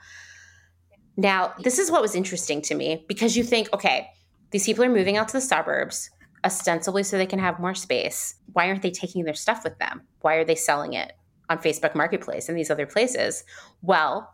[1.15, 4.09] Now, this is what was interesting to me because you think, okay,
[4.51, 6.09] these people are moving out to the suburbs
[6.47, 8.35] ostensibly so they can have more space.
[8.53, 10.01] Why aren't they taking their stuff with them?
[10.21, 11.13] Why are they selling it
[11.49, 13.43] on Facebook Marketplace and these other places?
[13.81, 14.33] Well,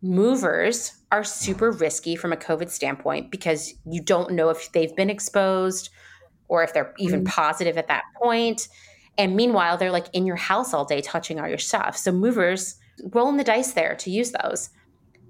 [0.00, 5.10] movers are super risky from a COVID standpoint because you don't know if they've been
[5.10, 5.90] exposed
[6.48, 7.28] or if they're even mm-hmm.
[7.28, 8.68] positive at that point.
[9.18, 11.96] And meanwhile, they're like in your house all day touching all your stuff.
[11.96, 12.76] So movers
[13.12, 14.70] rolling the dice there to use those.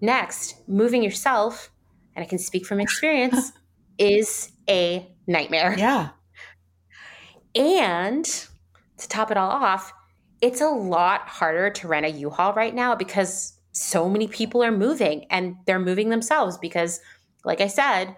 [0.00, 1.70] Next, moving yourself,
[2.14, 3.52] and I can speak from experience,
[3.98, 5.74] is a nightmare.
[5.78, 6.10] Yeah.
[7.54, 9.92] And to top it all off,
[10.40, 14.72] it's a lot harder to rent a U-Haul right now because so many people are
[14.72, 17.00] moving and they're moving themselves because
[17.44, 18.16] like I said,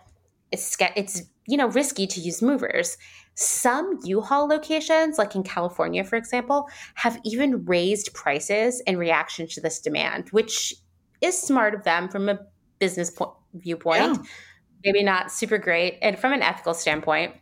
[0.53, 2.97] it's it's you know risky to use movers.
[3.35, 9.61] Some U-Haul locations, like in California, for example, have even raised prices in reaction to
[9.61, 10.75] this demand, which
[11.21, 12.39] is smart of them from a
[12.79, 14.17] business po- viewpoint.
[14.17, 14.23] Yeah
[14.87, 15.99] maybe not super great.
[16.01, 17.35] And from an ethical standpoint,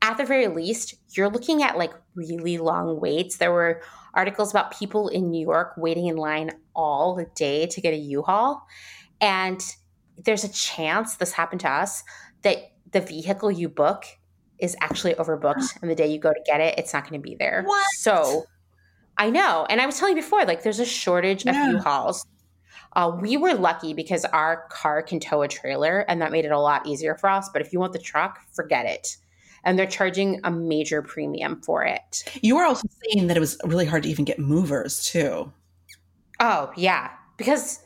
[0.00, 3.36] at the very least, you're looking at like really long waits.
[3.36, 3.82] There were
[4.14, 8.66] articles about people in New York waiting in line all day to get a U-Haul.
[9.20, 9.62] And
[10.18, 12.02] there's a chance this happened to us
[12.42, 14.04] that the vehicle you book
[14.58, 17.22] is actually overbooked and the day you go to get it, it's not going to
[17.22, 17.62] be there.
[17.64, 17.86] What?
[17.98, 18.44] So
[19.18, 19.66] I know.
[19.68, 21.54] And I was telling you before, like there's a shortage of.
[21.54, 22.26] U-Hauls.
[22.94, 26.52] Uh, we were lucky because our car can tow a trailer, and that made it
[26.52, 27.48] a lot easier for us.
[27.52, 29.16] But if you want the truck, forget it.
[29.64, 32.24] And they're charging a major premium for it.
[32.42, 35.52] You were also saying that it was really hard to even get movers, too.
[36.40, 37.10] Oh, yeah.
[37.36, 37.80] Because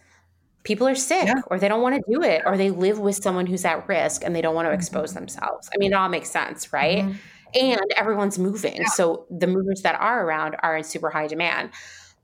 [0.64, 1.34] people are sick yeah.
[1.46, 4.24] or they don't want to do it or they live with someone who's at risk
[4.24, 5.20] and they don't want to expose mm-hmm.
[5.20, 5.70] themselves.
[5.72, 7.04] I mean, it all makes sense, right?
[7.04, 7.16] Mm-hmm.
[7.54, 8.78] And everyone's moving.
[8.78, 8.88] Yeah.
[8.88, 11.70] So the movers that are around are in super high demand.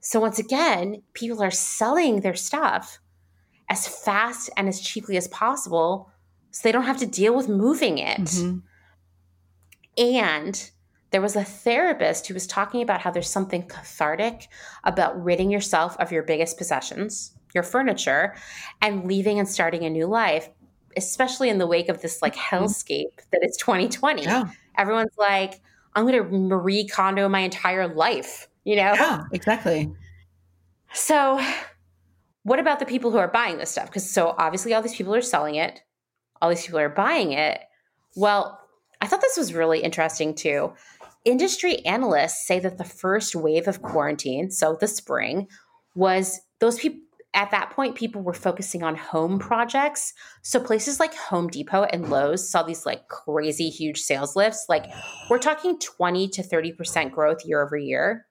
[0.02, 2.98] So once again, people are selling their stuff
[3.70, 6.10] as fast and as cheaply as possible
[6.50, 8.20] so they don't have to deal with moving it.
[8.20, 8.58] Mm-hmm.
[9.96, 10.70] And
[11.12, 14.48] there was a therapist who was talking about how there's something cathartic
[14.82, 18.34] about ridding yourself of your biggest possessions, your furniture,
[18.80, 20.48] and leaving and starting a new life,
[20.96, 22.64] especially in the wake of this like mm-hmm.
[22.64, 24.24] hellscape that is 2020.
[24.24, 24.50] Yeah.
[24.76, 25.60] Everyone's like,
[25.94, 28.94] I'm going to Marie Kondo my entire life you know?
[28.94, 29.92] Yeah, exactly.
[30.92, 31.40] So,
[32.42, 33.86] what about the people who are buying this stuff?
[33.86, 35.80] Because so obviously all these people are selling it,
[36.40, 37.60] all these people are buying it.
[38.16, 38.58] Well,
[39.00, 40.72] I thought this was really interesting too.
[41.24, 45.48] Industry analysts say that the first wave of quarantine, so the spring,
[45.94, 47.00] was those people
[47.34, 52.10] at that point people were focusing on home projects so places like home depot and
[52.10, 54.84] lowes saw these like crazy huge sales lifts like
[55.30, 58.26] we're talking 20 to 30% growth year over year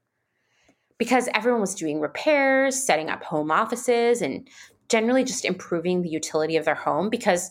[1.02, 4.48] because everyone was doing repairs setting up home offices and
[4.88, 7.50] generally just improving the utility of their home because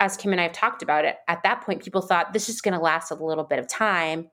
[0.00, 2.60] as kim and i have talked about it at that point people thought this is
[2.60, 4.28] going to last a little bit of time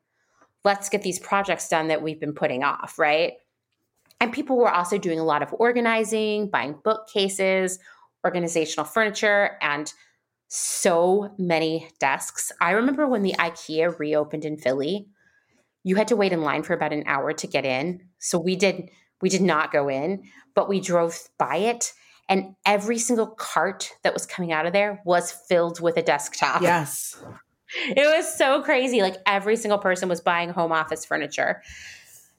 [0.64, 3.34] let's get these projects done that we've been putting off right
[4.20, 7.80] and people were also doing a lot of organizing, buying bookcases,
[8.26, 9.92] organizational furniture, and
[10.48, 12.52] so many desks.
[12.62, 15.08] I remember when the IKEA reopened in Philly,
[15.86, 18.02] you had to wait in line for about an hour to get in.
[18.20, 18.90] So we did
[19.22, 20.24] we did not go in,
[20.54, 21.94] but we drove by it
[22.28, 26.62] and every single cart that was coming out of there was filled with a desktop.
[26.66, 27.16] Yes.
[27.88, 29.02] It was so crazy.
[29.02, 31.62] Like every single person was buying home office furniture.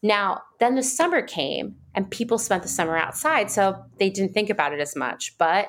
[0.03, 4.51] Now, then the summer came and people spent the summer outside, so they didn't think
[4.51, 5.37] about it as much.
[5.39, 5.69] But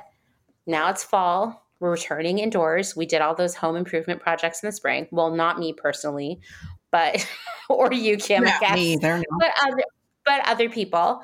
[0.68, 1.66] now it's fall.
[1.80, 2.96] We're returning indoors.
[2.96, 5.08] We did all those home improvement projects in the spring.
[5.12, 6.40] Well, not me personally,
[6.92, 7.28] but
[7.70, 8.76] or you, Kim, not I guess.
[8.76, 9.24] Me either, no.
[9.40, 9.84] But other,
[10.26, 11.22] but other people.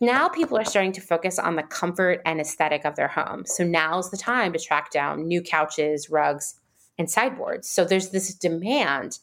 [0.00, 3.44] Now people are starting to focus on the comfort and aesthetic of their home.
[3.46, 6.58] So now's the time to track down new couches, rugs,
[6.98, 7.68] and sideboards.
[7.68, 9.18] So there's this demand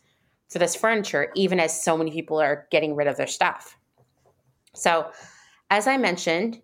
[0.49, 3.78] for this furniture, even as so many people are getting rid of their stuff.
[4.74, 5.11] So,
[5.70, 6.61] as I mentioned,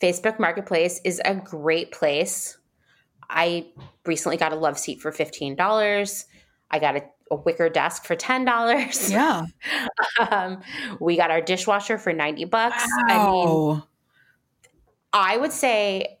[0.00, 2.58] Facebook Marketplace is a great place.
[3.30, 3.66] I
[4.06, 6.24] recently got a love seat for $15.
[6.70, 9.10] I got a, a wicker desk for $10.
[9.10, 9.46] Yeah.
[10.30, 10.60] um,
[11.00, 12.86] we got our dishwasher for 90 bucks.
[13.08, 13.08] Wow.
[13.08, 13.82] I mean,
[15.12, 16.18] I would say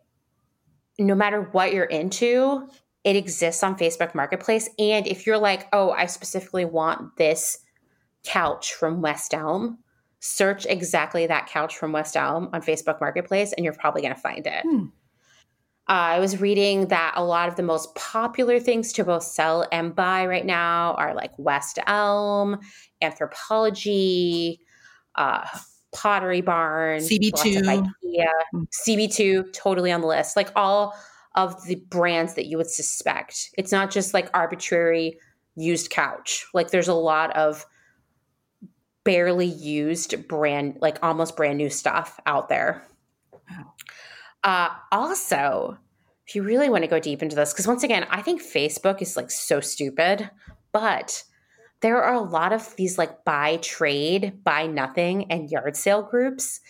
[0.98, 2.68] no matter what you're into,
[3.04, 4.68] it exists on Facebook Marketplace.
[4.78, 7.58] And if you're like, oh, I specifically want this
[8.24, 9.78] couch from West Elm,
[10.20, 14.20] search exactly that couch from West Elm on Facebook Marketplace, and you're probably going to
[14.20, 14.62] find it.
[14.62, 14.86] Hmm.
[15.88, 19.66] Uh, I was reading that a lot of the most popular things to both sell
[19.72, 22.58] and buy right now are like West Elm,
[23.02, 24.58] Anthropologie,
[25.14, 25.46] uh,
[25.92, 28.64] Pottery Barn, CB2, IKEA, hmm.
[28.86, 30.36] CB2, totally on the list.
[30.36, 30.94] Like all
[31.34, 33.50] of the brands that you would suspect.
[33.56, 35.18] It's not just like arbitrary
[35.56, 36.46] used couch.
[36.52, 37.64] Like there's a lot of
[39.04, 42.86] barely used brand, like almost brand new stuff out there.
[43.32, 43.72] Wow.
[44.44, 45.78] Uh, also,
[46.26, 49.02] if you really want to go deep into this, because once again, I think Facebook
[49.02, 50.30] is like so stupid,
[50.72, 51.24] but
[51.80, 56.60] there are a lot of these like buy trade, buy nothing, and yard sale groups.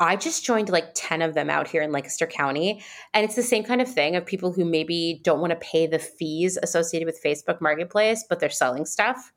[0.00, 2.82] I just joined like 10 of them out here in Lancaster County.
[3.14, 5.86] And it's the same kind of thing of people who maybe don't want to pay
[5.86, 9.32] the fees associated with Facebook Marketplace, but they're selling stuff.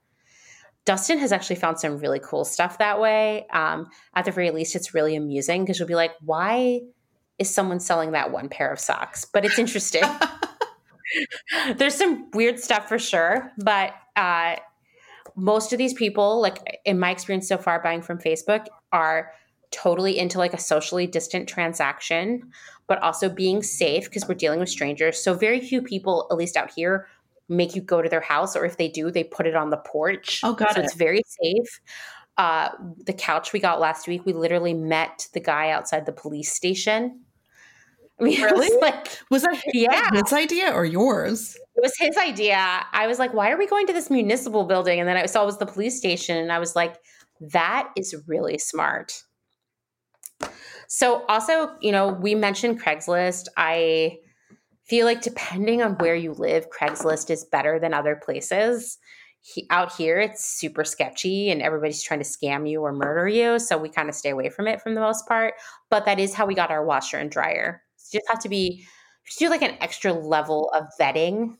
[0.86, 3.48] Dustin has actually found some really cool stuff that way.
[3.54, 6.82] Um, at the very least, it's really amusing because you'll be like, why
[7.40, 9.26] is someone selling that one pair of socks?
[9.26, 10.04] But it's interesting.
[11.76, 14.56] There's some weird stuff for sure, but uh,
[15.36, 19.32] most of these people, like in my experience so far buying from Facebook, are
[19.72, 22.52] totally into like a socially distant transaction,
[22.88, 25.22] but also being safe because we're dealing with strangers.
[25.22, 27.08] So very few people, at least out here,
[27.50, 29.78] make you go to their house, or if they do, they put it on the
[29.78, 30.42] porch.
[30.44, 30.86] Oh, got so it.
[30.86, 31.80] it's very safe.
[32.38, 32.70] Uh,
[33.06, 37.22] the couch we got last week, we literally met the guy outside the police station.
[38.20, 38.70] I mean, really?
[38.70, 40.10] Was like, was that yeah.
[40.12, 41.58] his idea or yours?
[41.76, 42.86] It was his idea.
[42.94, 45.00] I was like, why are we going to this municipal building?
[45.00, 46.98] And then I saw it was the police station, and I was like,
[47.40, 49.24] that is really smart.
[50.88, 53.48] So, also, you know, we mentioned Craigslist.
[53.58, 54.18] I
[54.84, 58.98] feel like depending on where you live, Craigslist is better than other places.
[59.42, 63.60] He, out here, it's super sketchy and everybody's trying to scam you or murder you.
[63.60, 65.56] So, we kind of stay away from it from the most part.
[65.90, 67.84] But that is how we got our washer and dryer.
[67.98, 68.86] So you just have to be,
[69.38, 71.58] do like an extra level of vetting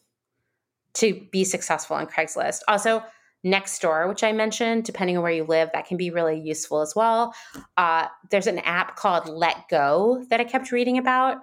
[0.94, 2.62] to be successful on Craigslist.
[2.68, 3.04] Also,
[3.46, 6.94] Nextdoor which I mentioned, depending on where you live, that can be really useful as
[6.96, 7.34] well.
[7.76, 11.40] Uh, there's an app called Letgo that I kept reading about.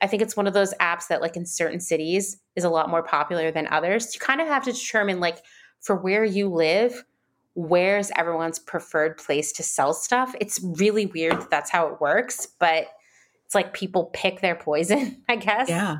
[0.00, 2.88] I think it's one of those apps that, like in certain cities, is a lot
[2.88, 4.14] more popular than others.
[4.14, 5.38] You kind of have to determine, like,
[5.84, 7.04] for where you live,
[7.52, 10.34] where's everyone's preferred place to sell stuff.
[10.40, 12.86] It's really weird that that's how it works, but
[13.44, 15.68] it's like people pick their poison, I guess.
[15.68, 15.98] Yeah.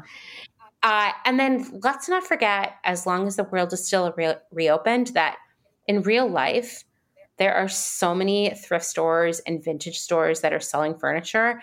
[0.82, 5.08] Uh, and then let's not forget, as long as the world is still re- reopened,
[5.08, 5.36] that
[5.86, 6.84] in real life,
[7.36, 11.60] there are so many thrift stores and vintage stores that are selling furniture.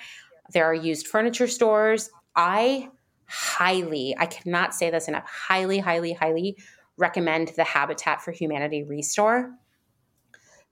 [0.53, 2.11] There are used furniture stores.
[2.35, 2.89] I
[3.25, 6.57] highly, I cannot say this enough, highly, highly, highly
[7.01, 9.51] recommend the Habitat for Humanity Restore.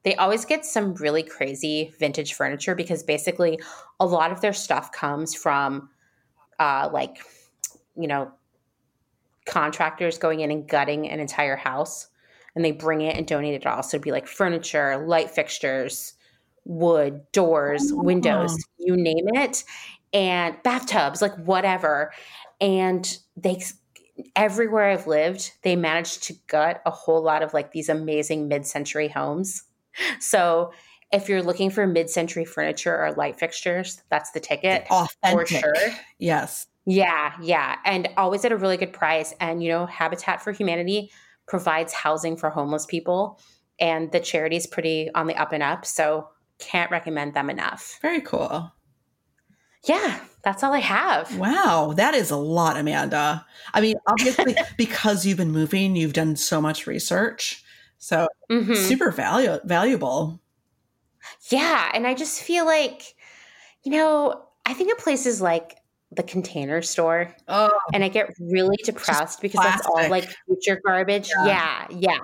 [0.04, 3.60] They always get some really crazy vintage furniture because basically
[4.00, 5.90] a lot of their stuff comes from
[6.58, 7.18] uh, like,
[7.98, 8.32] you know,
[9.46, 12.08] contractors going in and gutting an entire house
[12.56, 13.84] and they bring it and donate it all.
[13.84, 16.14] So it'd be like furniture, light fixtures,
[16.66, 18.02] wood, doors, oh.
[18.04, 19.64] windows, you name it,
[20.14, 22.12] and bathtubs, like whatever.
[22.62, 23.62] And they
[24.36, 29.07] everywhere I've lived, they managed to gut a whole lot of like these amazing mid-century
[29.07, 29.63] homes.
[30.20, 30.72] So
[31.11, 35.47] if you're looking for mid-century furniture or light fixtures, that's the ticket Authentic.
[35.47, 35.76] for sure.
[36.20, 36.67] Yes.
[36.86, 39.34] Yeah, yeah, and always at a really good price.
[39.39, 41.11] And you know, Habitat for Humanity
[41.47, 43.39] provides housing for homeless people,
[43.80, 45.86] and the charity is pretty on the up and up.
[45.86, 47.99] So can't recommend them enough.
[48.01, 48.72] Very cool.
[49.88, 51.38] Yeah, that's all I have.
[51.38, 53.46] Wow, that is a lot, Amanda.
[53.74, 57.64] I mean, obviously, because you've been moving, you've done so much research.
[57.98, 58.74] So mm-hmm.
[58.74, 60.40] super valu- valuable.
[61.50, 61.92] Yeah.
[61.94, 63.16] And I just feel like,
[63.84, 65.76] you know, I think of places like
[66.12, 69.84] the container store oh, and I get really depressed because plastic.
[69.84, 71.30] that's all like future garbage.
[71.46, 71.88] Yeah.
[71.92, 72.18] yeah.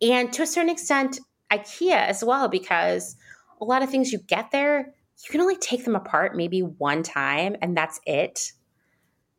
[0.00, 0.16] Yeah.
[0.16, 3.16] And to a certain extent, IKEA as well, because
[3.60, 4.92] a lot of things you get there,
[5.24, 8.52] you can only take them apart maybe one time and that's it.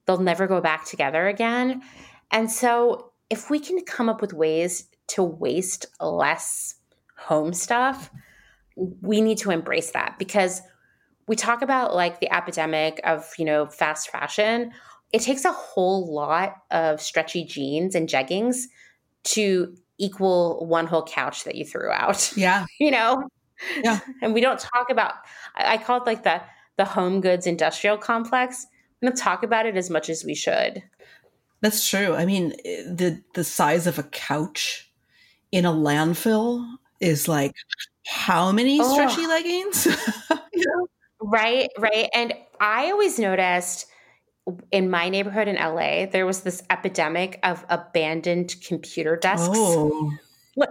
[0.06, 1.82] They'll never go back together again.
[2.32, 6.76] And so, if we can come up with ways to waste less
[7.18, 8.12] home stuff,
[8.76, 10.62] we need to embrace that because
[11.28, 14.72] we talk about like the epidemic of, you know, fast fashion.
[15.12, 18.66] It takes a whole lot of stretchy jeans and jeggings
[19.26, 22.36] to equal one whole couch that you threw out.
[22.38, 22.66] Yeah.
[22.80, 23.24] you know?
[23.84, 24.00] Yeah.
[24.22, 25.14] And we don't talk about
[25.56, 26.42] I call it like the
[26.78, 28.68] the home goods industrial complex.
[29.02, 30.84] We don't talk about it as much as we should.
[31.62, 32.14] That's true.
[32.14, 34.92] I mean, eh, the the size of a couch
[35.52, 36.66] in a landfill
[37.00, 37.54] is like
[38.08, 38.94] how many oh.
[38.94, 39.88] stretchy leggings?
[41.22, 42.10] Right, right.
[42.14, 43.88] And I always noticed
[44.72, 49.50] in my neighborhood in LA, there was this epidemic of abandoned computer desks.
[49.52, 50.12] Oh.
[50.56, 50.70] like,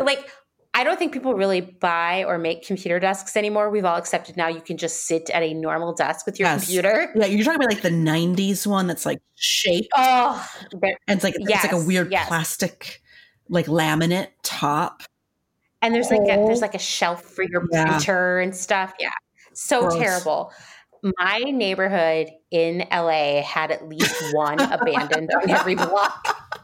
[0.00, 0.30] like
[0.76, 3.70] I don't think people really buy or make computer desks anymore.
[3.70, 6.64] We've all accepted now you can just sit at a normal desk with your yes.
[6.64, 7.12] computer.
[7.14, 9.88] Yeah, you're talking about like the 90s one that's like shaped.
[9.96, 10.50] Oh,
[10.82, 12.26] and it's like yes, it's like a weird yes.
[12.26, 13.00] plastic
[13.48, 15.04] like laminate top.
[15.80, 16.62] And there's like a there's oh.
[16.62, 17.86] like a shelf for your yeah.
[17.86, 18.94] printer and stuff.
[18.98, 19.10] Yeah.
[19.52, 19.96] So Gross.
[19.96, 20.52] terrible.
[21.18, 26.63] My neighborhood in LA had at least one abandoned on every block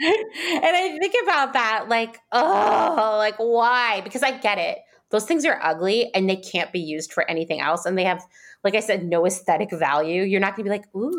[0.00, 4.00] and I think about that like, oh, like why?
[4.02, 4.78] Because I get it.
[5.10, 7.86] Those things are ugly and they can't be used for anything else.
[7.86, 8.22] And they have,
[8.62, 10.22] like I said, no aesthetic value.
[10.22, 11.16] You're not going to be like, ooh,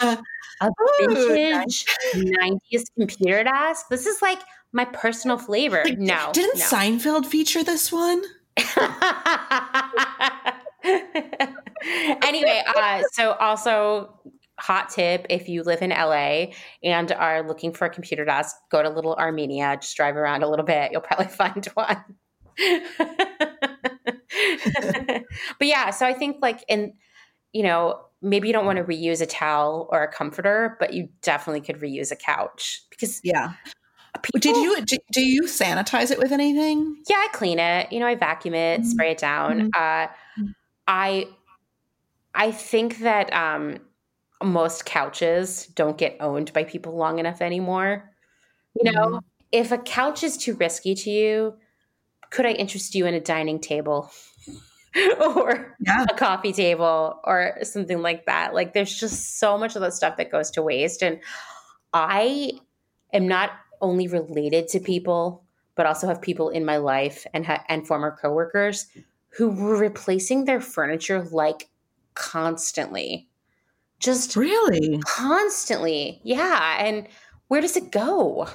[0.60, 1.84] a vintage
[2.16, 3.86] ooh, 90s computer desk.
[3.90, 4.40] This is like
[4.72, 5.82] my personal flavor.
[5.84, 6.30] Like, no.
[6.32, 6.64] Didn't no.
[6.64, 8.22] Seinfeld feature this one?
[12.22, 14.18] anyway, uh, so also
[14.58, 16.46] hot tip if you live in LA
[16.82, 20.48] and are looking for a computer desk, go to Little Armenia, just drive around a
[20.48, 20.92] little bit.
[20.92, 22.04] You'll probably find one.
[25.58, 26.94] but yeah, so I think like in,
[27.52, 31.08] you know, maybe you don't want to reuse a towel or a comforter, but you
[31.22, 33.52] definitely could reuse a couch because yeah.
[34.22, 36.96] People, did you do, do, you sanitize it with anything?
[37.08, 37.92] Yeah, I clean it.
[37.92, 38.90] You know, I vacuum it, mm-hmm.
[38.90, 39.70] spray it down.
[39.70, 40.48] Mm-hmm.
[40.48, 40.48] Uh,
[40.88, 41.28] I
[42.34, 43.78] I think that um,
[44.42, 48.10] most couches don't get owned by people long enough anymore.
[48.74, 49.18] You know, mm-hmm.
[49.52, 51.54] if a couch is too risky to you,
[52.30, 54.10] could I interest you in a dining table
[55.20, 56.06] or yeah.
[56.08, 58.54] a coffee table or something like that?
[58.54, 61.02] Like, there's just so much of that stuff that goes to waste.
[61.02, 61.20] And
[61.92, 62.52] I
[63.12, 63.50] am not
[63.80, 65.44] only related to people,
[65.74, 68.86] but also have people in my life and ha- and former coworkers
[69.30, 71.68] who were replacing their furniture like
[72.14, 73.27] constantly
[74.00, 76.20] just really constantly.
[76.22, 76.76] Yeah.
[76.84, 77.06] And
[77.48, 78.48] where does it go?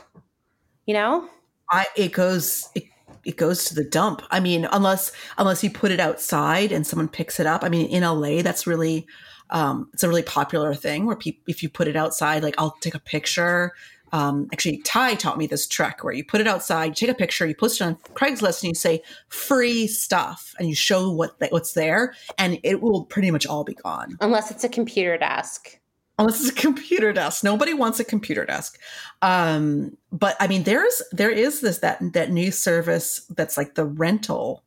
[0.85, 1.29] You know?
[1.69, 2.83] I it goes it,
[3.25, 4.21] it goes to the dump.
[4.31, 7.63] I mean, unless unless you put it outside and someone picks it up.
[7.63, 9.07] I mean, in LA, that's really
[9.49, 12.75] um, it's a really popular thing where people, if you put it outside, like I'll
[12.81, 13.73] take a picture
[14.13, 17.17] um, actually Ty taught me this trick where you put it outside, you take a
[17.17, 21.35] picture, you post it on Craigslist, and you say free stuff, and you show what
[21.49, 24.15] what's there, and it will pretty much all be gone.
[24.21, 25.79] Unless it's a computer desk.
[26.19, 28.79] Unless it's a computer desk, nobody wants a computer desk.
[29.23, 33.85] Um, but I mean, there's there is this that that new service that's like the
[33.85, 34.63] rental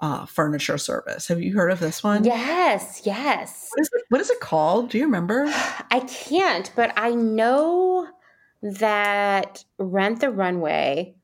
[0.00, 1.26] uh, furniture service.
[1.26, 2.22] Have you heard of this one?
[2.22, 3.70] Yes, yes.
[3.74, 4.90] What is, it, what is it called?
[4.90, 5.46] Do you remember?
[5.90, 8.06] I can't, but I know
[8.62, 11.14] that Rent the Runway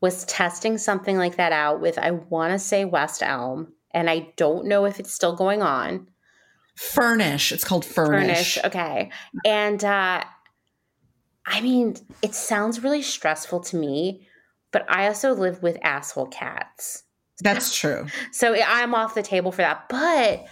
[0.00, 4.32] was testing something like that out with, I want to say West Elm, and I
[4.36, 6.08] don't know if it's still going on.
[6.74, 7.52] Furnish.
[7.52, 8.56] It's called Furnish.
[8.56, 8.58] Furnish.
[8.64, 9.10] Okay.
[9.44, 10.24] And uh,
[11.46, 14.26] I mean, it sounds really stressful to me,
[14.72, 17.04] but I also live with asshole cats.
[17.40, 18.06] That's true.
[18.32, 19.88] So I'm off the table for that.
[19.88, 20.46] But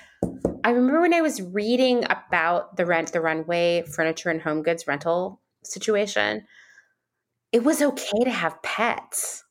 [0.62, 4.86] I remember when I was reading about the rent the runway furniture and home goods
[4.86, 6.44] rental situation,
[7.52, 9.44] it was okay to have pets,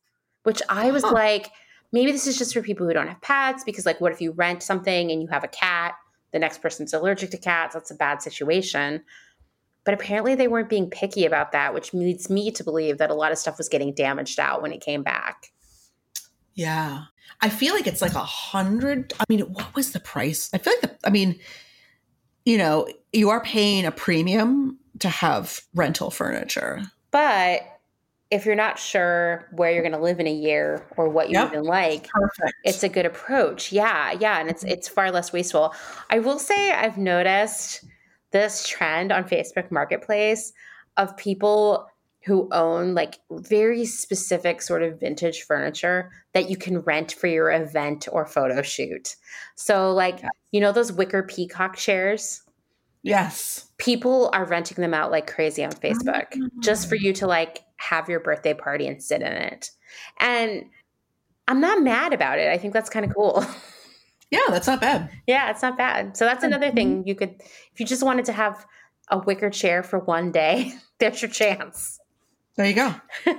[0.43, 1.13] which I was huh.
[1.13, 1.51] like,
[1.91, 4.31] maybe this is just for people who don't have pets because, like, what if you
[4.31, 5.95] rent something and you have a cat?
[6.31, 7.73] The next person's allergic to cats.
[7.73, 9.03] That's a bad situation.
[9.83, 13.15] But apparently, they weren't being picky about that, which leads me to believe that a
[13.15, 15.47] lot of stuff was getting damaged out when it came back.
[16.53, 17.05] Yeah.
[17.41, 19.13] I feel like it's like a hundred.
[19.19, 20.49] I mean, what was the price?
[20.53, 21.39] I feel like the, I mean,
[22.45, 26.81] you know, you are paying a premium to have rental furniture.
[27.11, 27.61] But
[28.31, 31.33] if you're not sure where you're going to live in a year or what you
[31.33, 31.51] yep.
[31.51, 32.53] even like, perfect.
[32.63, 33.71] It's a good approach.
[33.71, 35.73] Yeah, yeah, and it's it's far less wasteful.
[36.09, 37.83] I will say I've noticed
[38.31, 40.53] this trend on Facebook Marketplace
[40.97, 41.87] of people
[42.25, 47.49] who own like very specific sort of vintage furniture that you can rent for your
[47.51, 49.15] event or photo shoot.
[49.55, 50.31] So, like, yes.
[50.51, 52.43] you know, those wicker peacock chairs?
[53.01, 53.68] Yes.
[53.79, 56.49] People are renting them out like crazy on Facebook oh.
[56.61, 57.29] just for you to ah.
[57.29, 59.71] like have your birthday party and sit in it.
[60.19, 60.65] And
[61.47, 62.47] I'm not mad about it.
[62.47, 63.43] I think that's kind of cool.
[64.31, 65.09] Yeah, that's not bad.
[65.25, 66.15] Yeah, it's not bad.
[66.15, 66.53] So that's mm-hmm.
[66.53, 67.41] another thing you could,
[67.73, 68.65] if you just wanted to have
[69.09, 71.99] a wicker chair for one day, there's your chance.
[72.55, 72.95] There you go.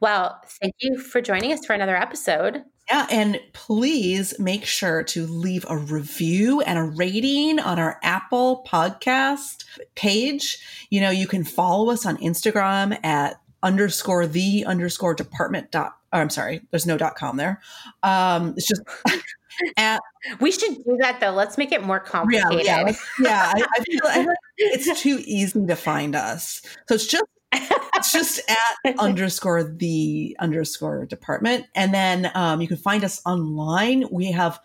[0.00, 2.64] well, thank you for joining us for another episode.
[2.90, 8.66] Yeah, and please make sure to leave a review and a rating on our Apple
[8.66, 9.64] podcast
[9.94, 10.58] page.
[10.90, 16.18] You know, you can follow us on Instagram at underscore the underscore department dot oh,
[16.18, 17.60] I'm sorry, there's no dot com there.
[18.02, 18.82] Um, it's just
[19.76, 20.00] at
[20.40, 21.30] we should do that though.
[21.30, 22.64] Let's make it more complicated.
[22.64, 26.62] Yeah, yeah, yeah I, I, feel like it's too easy to find us.
[26.88, 32.76] So it's just it's just at underscore the underscore department, and then um, you can
[32.76, 34.04] find us online.
[34.10, 34.60] We have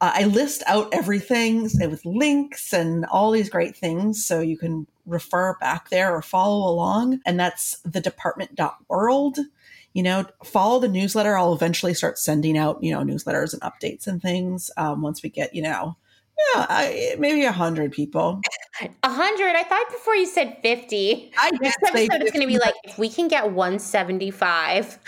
[0.00, 4.86] uh, I list out everything with links and all these great things, so you can
[5.06, 7.20] refer back there or follow along.
[7.26, 9.38] And that's the department.world
[9.92, 11.36] you know, follow the newsletter.
[11.36, 15.30] I'll eventually start sending out, you know, newsletters and updates and things um, once we
[15.30, 15.96] get, you know,
[16.54, 18.40] yeah, I, maybe a hundred people.
[19.02, 19.54] A hundred?
[19.56, 21.32] I thought before you said fifty.
[21.36, 24.98] I Next episode is going to be like if we can get one seventy five.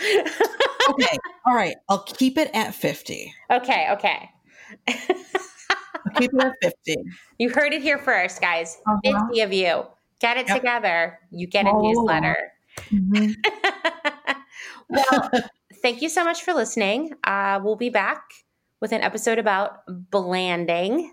[0.89, 1.75] okay, all right.
[1.89, 3.33] I'll keep it at fifty.
[3.51, 4.29] Okay, okay.
[4.87, 6.95] I'll keep it at fifty.
[7.39, 8.77] You heard it here first, guys.
[8.87, 8.99] Uh-huh.
[9.03, 9.85] Fifty of you.
[10.19, 10.57] Get it yep.
[10.57, 11.19] together.
[11.31, 12.37] You get a newsletter.
[12.89, 13.33] Mm-hmm.
[14.89, 15.29] well,
[15.81, 17.13] thank you so much for listening.
[17.23, 18.21] Uh, we'll be back
[18.79, 21.11] with an episode about blanding.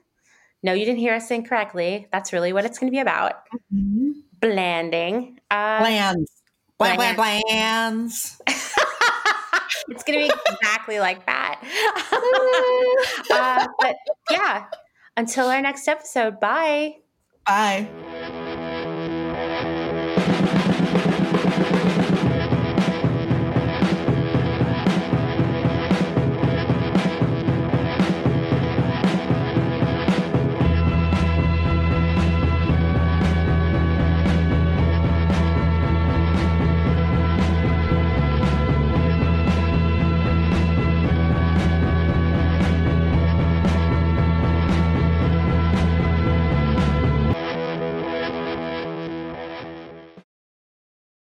[0.63, 2.09] No, you didn't hear us incorrectly.
[2.13, 3.45] That's really what it's going to be about.
[3.75, 4.11] Mm-hmm.
[4.41, 5.41] Blanding.
[5.51, 6.31] Uh, Blands.
[6.79, 8.41] Bland, bland, blands.
[8.47, 11.61] it's going to be exactly like that.
[13.31, 13.97] uh, but
[14.31, 14.65] yeah,
[15.17, 16.97] until our next episode, bye.
[17.47, 17.87] Bye.